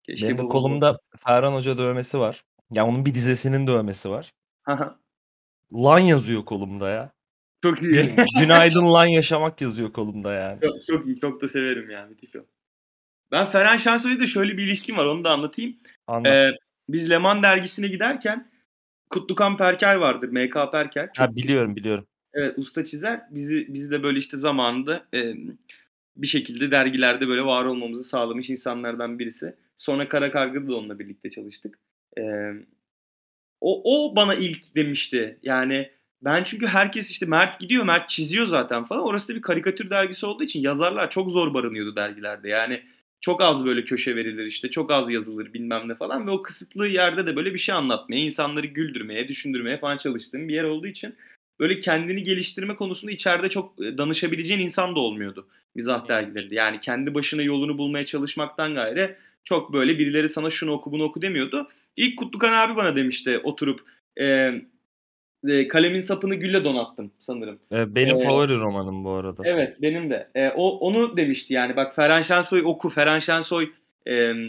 [0.02, 0.52] Keşke de babam olsa.
[0.52, 2.42] kolumda Ferhan Hoca dövmesi var.
[2.70, 4.32] Ya, onun bir dizesinin dövmesi var.
[4.62, 4.98] Ha ha.
[5.72, 7.12] Lan yazıyor kolumda ya.
[7.62, 7.92] Çok iyi.
[7.92, 10.60] Gün günaydın lan yaşamak yazıyor kolumda yani.
[10.60, 11.20] Çok, çok iyi.
[11.20, 12.10] Çok da severim yani.
[12.10, 12.40] Müthiş o.
[13.32, 15.76] Ben Ferhan Şensoy'la da şöyle bir ilişkim var, onu da anlatayım.
[16.06, 16.26] Anlat.
[16.26, 18.50] Eee, biz Leman dergisine giderken
[19.10, 20.70] Kutlukan Perker vardır, M.K.
[20.70, 21.10] Perker.
[21.16, 22.06] Ha, Çok biliyorum, biliyorum.
[22.34, 23.20] Evet, usta çizer.
[23.30, 25.50] Bizi bizi de böyle, işte, zamanında, emm,
[26.16, 29.56] bir şekilde dergilerde böyle var olmamızı sağlamış insanlardan birisi.
[29.76, 31.78] Sonra Kara Karga'da da onunla birlikte çalıştık.
[32.16, 32.62] Emm,
[33.62, 35.38] o o bana ilk demişti.
[35.44, 35.90] Yani
[36.22, 39.04] ben çünkü herkes, işte, Mert gidiyor, Mert çiziyor zaten falan.
[39.04, 42.48] Orası da bir karikatür dergisi olduğu için yazarlar çok zor barınıyordu dergilerde.
[42.50, 42.82] Yani
[43.20, 46.88] çok az böyle köşe verilir, işte, çok az yazılır bilmem ne falan ve o kısıtlı
[46.88, 51.14] yerde de böyle bir şey anlatmaya, insanları güldürmeye, düşündürmeye falan çalıştığım bir yer olduğu için
[51.60, 56.54] böyle kendini geliştirme konusunda içeride çok, eee, danışabileceğin insan da olmuyordu mizah dergilerinde.
[56.54, 61.22] Yani kendi başına yolunu bulmaya çalışmaktan gayrı çok böyle birileri sana şunu oku, bunu oku
[61.22, 61.68] demiyordu.
[61.96, 63.80] İlk Kutlukan abi bana demişti oturup,
[64.16, 64.60] emm,
[65.46, 67.58] eee, "Kalemin sapını gülle donattım." sanırım.
[67.72, 69.42] Eee, benim Eee favori romanım bu arada.
[69.46, 70.30] Evet, benim de.
[70.36, 73.70] Eee, o onu demişti yani, "Bak Ferhan Şensoy oku, Ferhan Şensoy,
[74.06, 74.48] emm,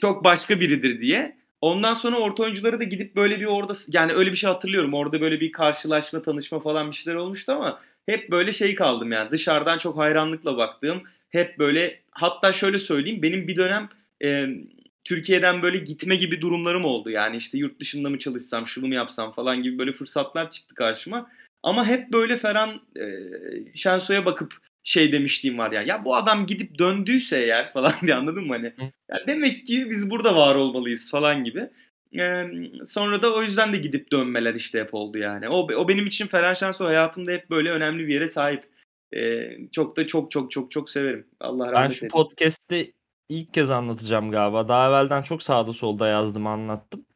[0.00, 1.39] çok başka biridir." diye.
[1.60, 4.94] Ondan sonra orta oyunculara da gidip böyle bir orada yani öyle bir şey hatırlıyorum.
[4.94, 9.30] Orada böyle bir karşılaşma, tanışma falan bir şeyler olmuştu ama hep böyle şey kaldım yani,
[9.30, 13.88] dışarıdan çok hayranlıkla baktığım, hep böyle hatta şöyle söyleyeyim, benim bir dönem,
[14.20, 14.58] emm,
[15.04, 17.10] Türkiye'den böyle gitme gibi durumlarım oldu.
[17.10, 21.30] Yani, işte, yurt dışında mı çalışsam, şunu mu yapsam falan gibi böyle fırsatlar çıktı karşıma.
[21.62, 23.30] Ama hep böyle Ferhan, eee,
[23.74, 24.54] Şensoy'a bakıp
[24.90, 28.72] şey demişliğim var yani, "Ya, bu adam gidip döndüyse eğer" falan diye anladın mı hani?
[29.10, 31.68] "Ya, demek ki biz burada var olmalıyız." falan gibi.
[32.12, 35.48] Emm, sonra da o yüzden de gidip dönmeler, işte, hep oldu yani.
[35.48, 38.70] O o benim için Ferhan Şensoy hayatımda hep böyle önemli bir yere sahip.
[39.12, 41.26] Eee, çok da çok, çok, çok, çok severim.
[41.40, 42.08] Allah Ben rahmet şu eylesin.
[42.08, 42.92] podcast'te
[43.28, 44.68] ilk kez anlatacağım galiba.
[44.68, 47.06] Daha evvelden çok sağda solda yazdım, anlattım.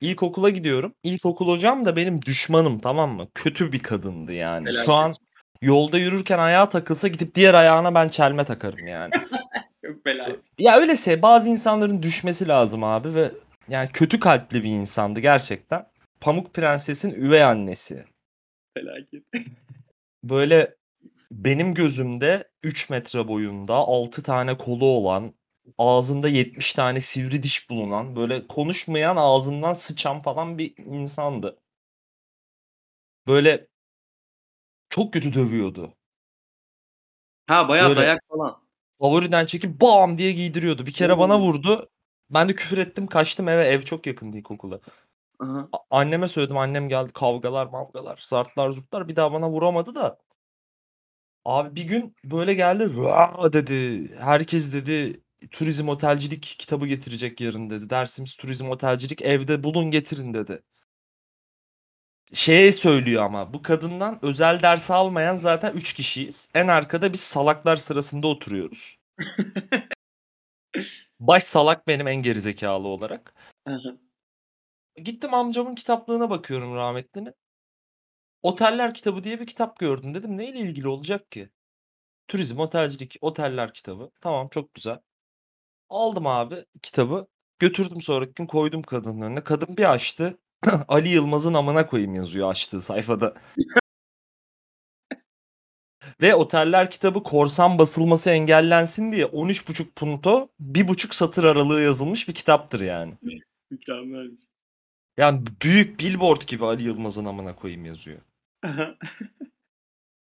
[0.00, 0.94] İlkokula gidiyorum.
[1.02, 3.28] İlkokul hocam da benim düşmanım, tamam mı?
[3.34, 4.66] Kötü bir kadındı yani.
[4.66, 4.88] Şu Felaket.
[4.88, 5.14] an
[5.62, 9.10] yolda yürürken ayağı takılsa gidip diğer ayağına ben çelme takarım yani.
[9.86, 10.42] Çok felaket.
[10.58, 13.30] ya, öylese bazı insanların düşmesi lazım abi ve
[13.68, 15.86] yani kötü kalpli bir insandı gerçekten.
[16.20, 18.04] Pamuk Prenses'in üvey annesi.
[18.74, 19.22] Felaket.
[20.24, 20.76] Böyle
[21.30, 25.34] benim gözümde 3 metre boyunda, 6 tane kolu olan,
[25.78, 31.58] ağzında 70 tane sivri diş bulunan, böyle konuşmayan, ağzından sıçan falan bir insandı.
[33.26, 33.66] Böyle
[34.96, 35.94] çok kötü dövüyordu.
[37.46, 38.62] Ha, bayağı Böyle dayak falan.
[39.00, 40.86] favoriden çekip bam diye giydiriyordu.
[40.86, 41.88] Bir kere bana vurdu.
[42.30, 43.64] Ben de küfür ettim, kaçtım eve.
[43.64, 44.80] Ev çok yakındı ilkokula.
[45.90, 46.56] Anneme söyledim.
[46.56, 47.12] Annem geldi.
[47.12, 49.08] Kavgalar mavgalar, zartlar zurtlar.
[49.08, 50.18] Bir daha bana vuramadı da.
[51.44, 52.96] Abi bir gün böyle geldi.
[52.96, 54.08] "Vaa!" dedi.
[54.18, 55.20] "Herkes" dedi,
[55.50, 57.90] "turizm otelcilik kitabı getirecek yarın." dedi.
[57.90, 59.22] "Dersimiz turizm otelcilik.
[59.22, 60.62] Evde bulun getirin." dedi.
[62.32, 66.48] Şeye söylüyor ama bu kadından özel ders almayan zaten 3 kişiyiz.
[66.54, 68.98] En arkada biz salaklar sırasında oturuyoruz.
[71.20, 73.34] Baş salak benim en gerizekâlı olarak.
[74.96, 77.34] Gittim amcamın kitaplığına bakıyorum rahmetlinin.
[78.42, 80.14] Oteller Kitabı diye bir kitap gördüm.
[80.14, 81.48] Dedim neyle ilgili olacak ki?
[82.28, 84.10] Turizm, otelcilik, oteller kitabı.
[84.20, 84.98] Tamam, çok güzel.
[85.88, 87.26] Aldım abi kitabı.
[87.58, 89.44] Götürdüm sonraki gün koydum kadının önüne.
[89.44, 90.38] Kadın bir açtı.
[90.88, 93.34] Ali Yılmaz'ın amına koyayım yazıyor açtığı sayfada.
[96.20, 102.80] Ve Oteller kitabı korsan basılması engellensin diye 13,5 punto 1,5 satır aralığı yazılmış bir kitaptır
[102.80, 103.14] yani.
[103.70, 104.46] Mükemmelmiş.
[105.16, 108.18] Yani büyük billboard gibi Ali Yılmaz'ın amına koyayım yazıyor.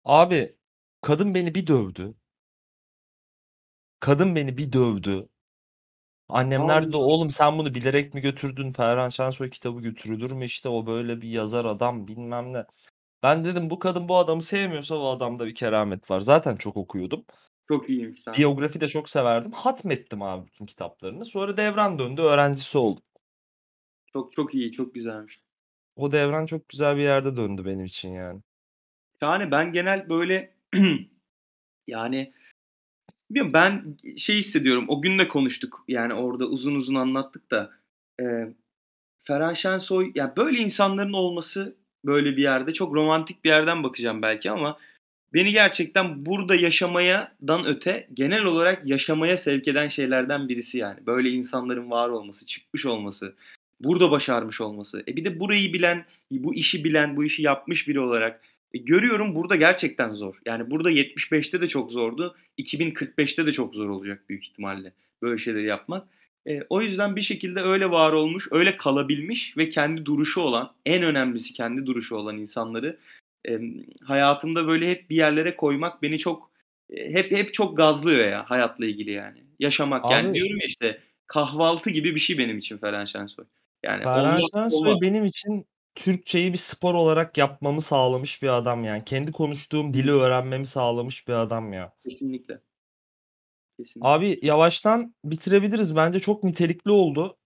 [0.05, 0.55] Abi
[1.01, 2.15] kadın beni bir dövdü.
[4.01, 5.29] Kadın beni bir dövdü.
[6.29, 8.71] Annemler de oğlum sen bunu bilerek mi götürdün?
[8.71, 12.65] Ferhan Şensoy kitabı götürülür mü işte o böyle bir yazar adam bilmem ne.
[13.23, 16.21] Ben dedim bu kadın bu adamı sevmiyorsa o adamda bir keramet var.
[16.21, 17.25] Zaten çok okuyordum.
[17.69, 18.35] Çok iyiymiş lan.
[18.39, 19.53] Biyografi de çok severdim.
[19.53, 21.25] Hatmettim abi bütün kitaplarını.
[21.25, 23.03] Sonra devran döndü öğrencisi oldum.
[24.13, 25.41] Çok çok iyi, çok güzelmiş.
[25.97, 28.41] O devran çok güzel bir yerde döndü benim için yani.
[29.23, 30.55] Yani ben genel böyle
[31.87, 32.33] yani
[33.31, 34.85] bilmiyorum ben şey hissediyorum.
[34.89, 35.85] O gün de konuştuk.
[35.89, 37.71] Yani orada uzun uzun anlattık da
[38.21, 38.25] e,
[39.25, 44.51] Ferhan Şensoy ya böyle insanların olması böyle bir yerde çok romantik bir yerden bakacağım belki
[44.51, 44.79] ama
[45.35, 51.07] beni gerçekten burada yaşamayadan öte genel olarak yaşamaya sevk eden şeylerden birisi yani.
[51.07, 53.35] Böyle insanların var olması, çıkmış olması,
[53.81, 55.03] burada başarmış olması.
[55.09, 58.41] E bir de burayı bilen, bu işi bilen, bu işi yapmış biri olarak
[58.75, 60.35] e görüyorum burada gerçekten zor.
[60.47, 62.37] Yani burada 75'te de çok zordu.
[62.59, 66.09] 2045'te de çok zor olacak büyük ihtimalle böyle şeyleri yapmak.
[66.47, 71.03] E, o yüzden bir şekilde öyle var olmuş, öyle kalabilmiş ve kendi duruşu olan, en
[71.03, 72.99] önemlisi kendi duruşu olan insanları
[73.49, 73.61] e,
[74.05, 76.51] hayatımda böyle hep bir yerlere koymak beni çok
[76.91, 79.39] e, hep hep çok gazlıyor ya hayatla ilgili yani.
[79.59, 83.45] Yaşamak yani Abi diyorum ya işte kahvaltı gibi bir şey benim için Ferhan Şensoy.
[83.83, 85.03] Yani Ferhan Şensoy olmaz.
[85.03, 89.05] benim için Türkçeyi bir spor olarak yapmamı sağlamış bir adam yani.
[89.05, 91.93] Kendi konuştuğum dili öğrenmemi sağlamış bir adam ya.
[92.05, 92.61] Kesinlikle.
[93.79, 94.09] Kesinlikle.
[94.09, 95.97] Abi yavaştan bitirebiliriz.
[95.97, 97.37] Bence çok nitelikli oldu.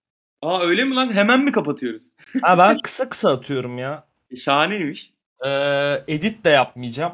[0.41, 1.13] A öyle mi lan?
[1.13, 2.03] Hemen mi kapatıyoruz?
[2.41, 4.07] Ha ben kısa kısa atıyorum ya.
[4.31, 5.13] E, şahaneymiş.
[5.43, 7.13] Eee, edit de yapmayacağım.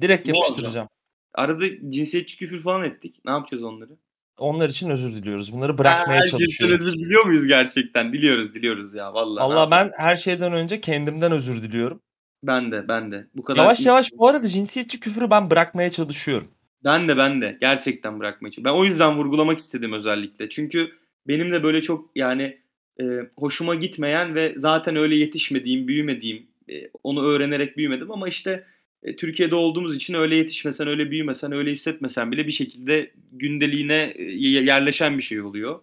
[0.00, 0.88] Direkt yapıştıracağım.
[1.34, 3.20] Arada cinsiyetçi küfür falan ettik.
[3.24, 3.96] Ne yapacağız onları?
[4.40, 5.52] Onlar için özür diliyoruz.
[5.52, 6.82] Bunları Ha, bırakmaya cinsten çalışıyoruz.
[6.82, 8.12] özür diliyor muyuz gerçekten?
[8.12, 9.50] Diliyoruz, diliyoruz ya vallahi.
[9.50, 9.70] Yapalım?
[9.70, 12.00] ben her şeyden önce kendimden özür diliyorum.
[12.42, 13.26] Ben de, ben de.
[13.34, 16.48] Bu kadar Yavaş yavaş bu arada cinsiyetçi küfürü ben bırakmaya çalışıyorum.
[16.84, 17.58] Ben de, ben de.
[17.60, 18.74] Gerçekten bırakmaya çalışıyorum.
[18.76, 20.48] Ben o yüzden vurgulamak istedim özellikle.
[20.48, 20.90] Çünkü
[21.28, 22.58] benim de böyle çok yani
[23.00, 23.04] e,
[23.36, 28.64] hoşuma gitmeyen ve zaten öyle yetişmediğim, büyümediğim, e, onu öğrenerek büyümedim ama işte
[29.02, 34.22] e, Türkiye'de olduğumuz için öyle yetişmesen, öyle büyümesen, öyle hissetmesen bile bir şekilde gündeliğine e,
[34.48, 35.80] yerleşen bir şey oluyor.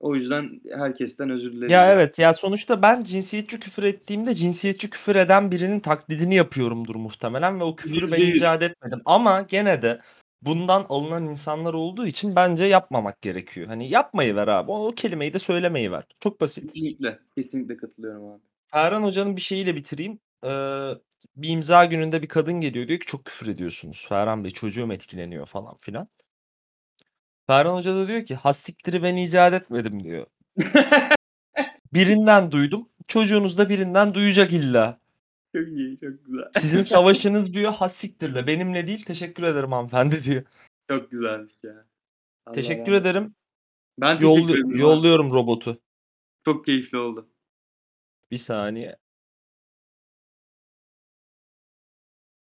[0.00, 1.72] O yüzden herkesten özür dilerim.
[1.72, 7.60] Ya evet ya sonuçta ben cinsiyetçi küfür ettiğimde cinsiyetçi küfür eden birinin taklidini yapıyorumdur muhtemelen
[7.60, 8.36] ve o küfürü ben %100.
[8.36, 9.00] icat etmedim.
[9.04, 10.00] Ama gene de
[10.42, 13.66] bundan alınan insanlar olduğu için bence yapmamak gerekiyor.
[13.66, 14.70] Hani yapmayı ver abi.
[14.70, 16.04] O, o kelimeyi de söylemeyi ver.
[16.20, 16.72] Çok basit.
[16.72, 17.18] Kesinlikle.
[17.36, 18.42] Kesinlikle katılıyorum abi.
[18.72, 20.18] Ferhan Hoca'nın bir şeyiyle bitireyim.
[20.44, 20.48] Ee,
[21.36, 24.06] bir imza gününde bir kadın geliyor diyor ki çok küfür ediyorsunuz.
[24.08, 26.08] Ferhan Bey çocuğum etkileniyor falan filan.
[27.46, 30.26] Ferhan Hoca da diyor ki hassiktir'i ben icat etmedim diyor.
[31.94, 32.88] Birinden duydum.
[33.08, 35.00] Çocuğunuz da birinden duyacak illa.
[35.56, 36.44] Çok iyi, çok güzel.
[36.52, 38.46] Sizin savaşınız diyor hassiktirle.
[38.46, 40.44] Benimle değil teşekkür ederim hanımefendi diyor.
[40.90, 41.86] Çok güzelmiş ya.
[42.46, 43.02] Allah Teşekkür olsun.
[43.02, 43.34] ederim.
[44.00, 45.78] Ben teşekkür Yollu- ederim yolluyorum robotu.
[46.44, 47.28] Çok keyifli oldu.
[48.30, 48.96] Bir saniye.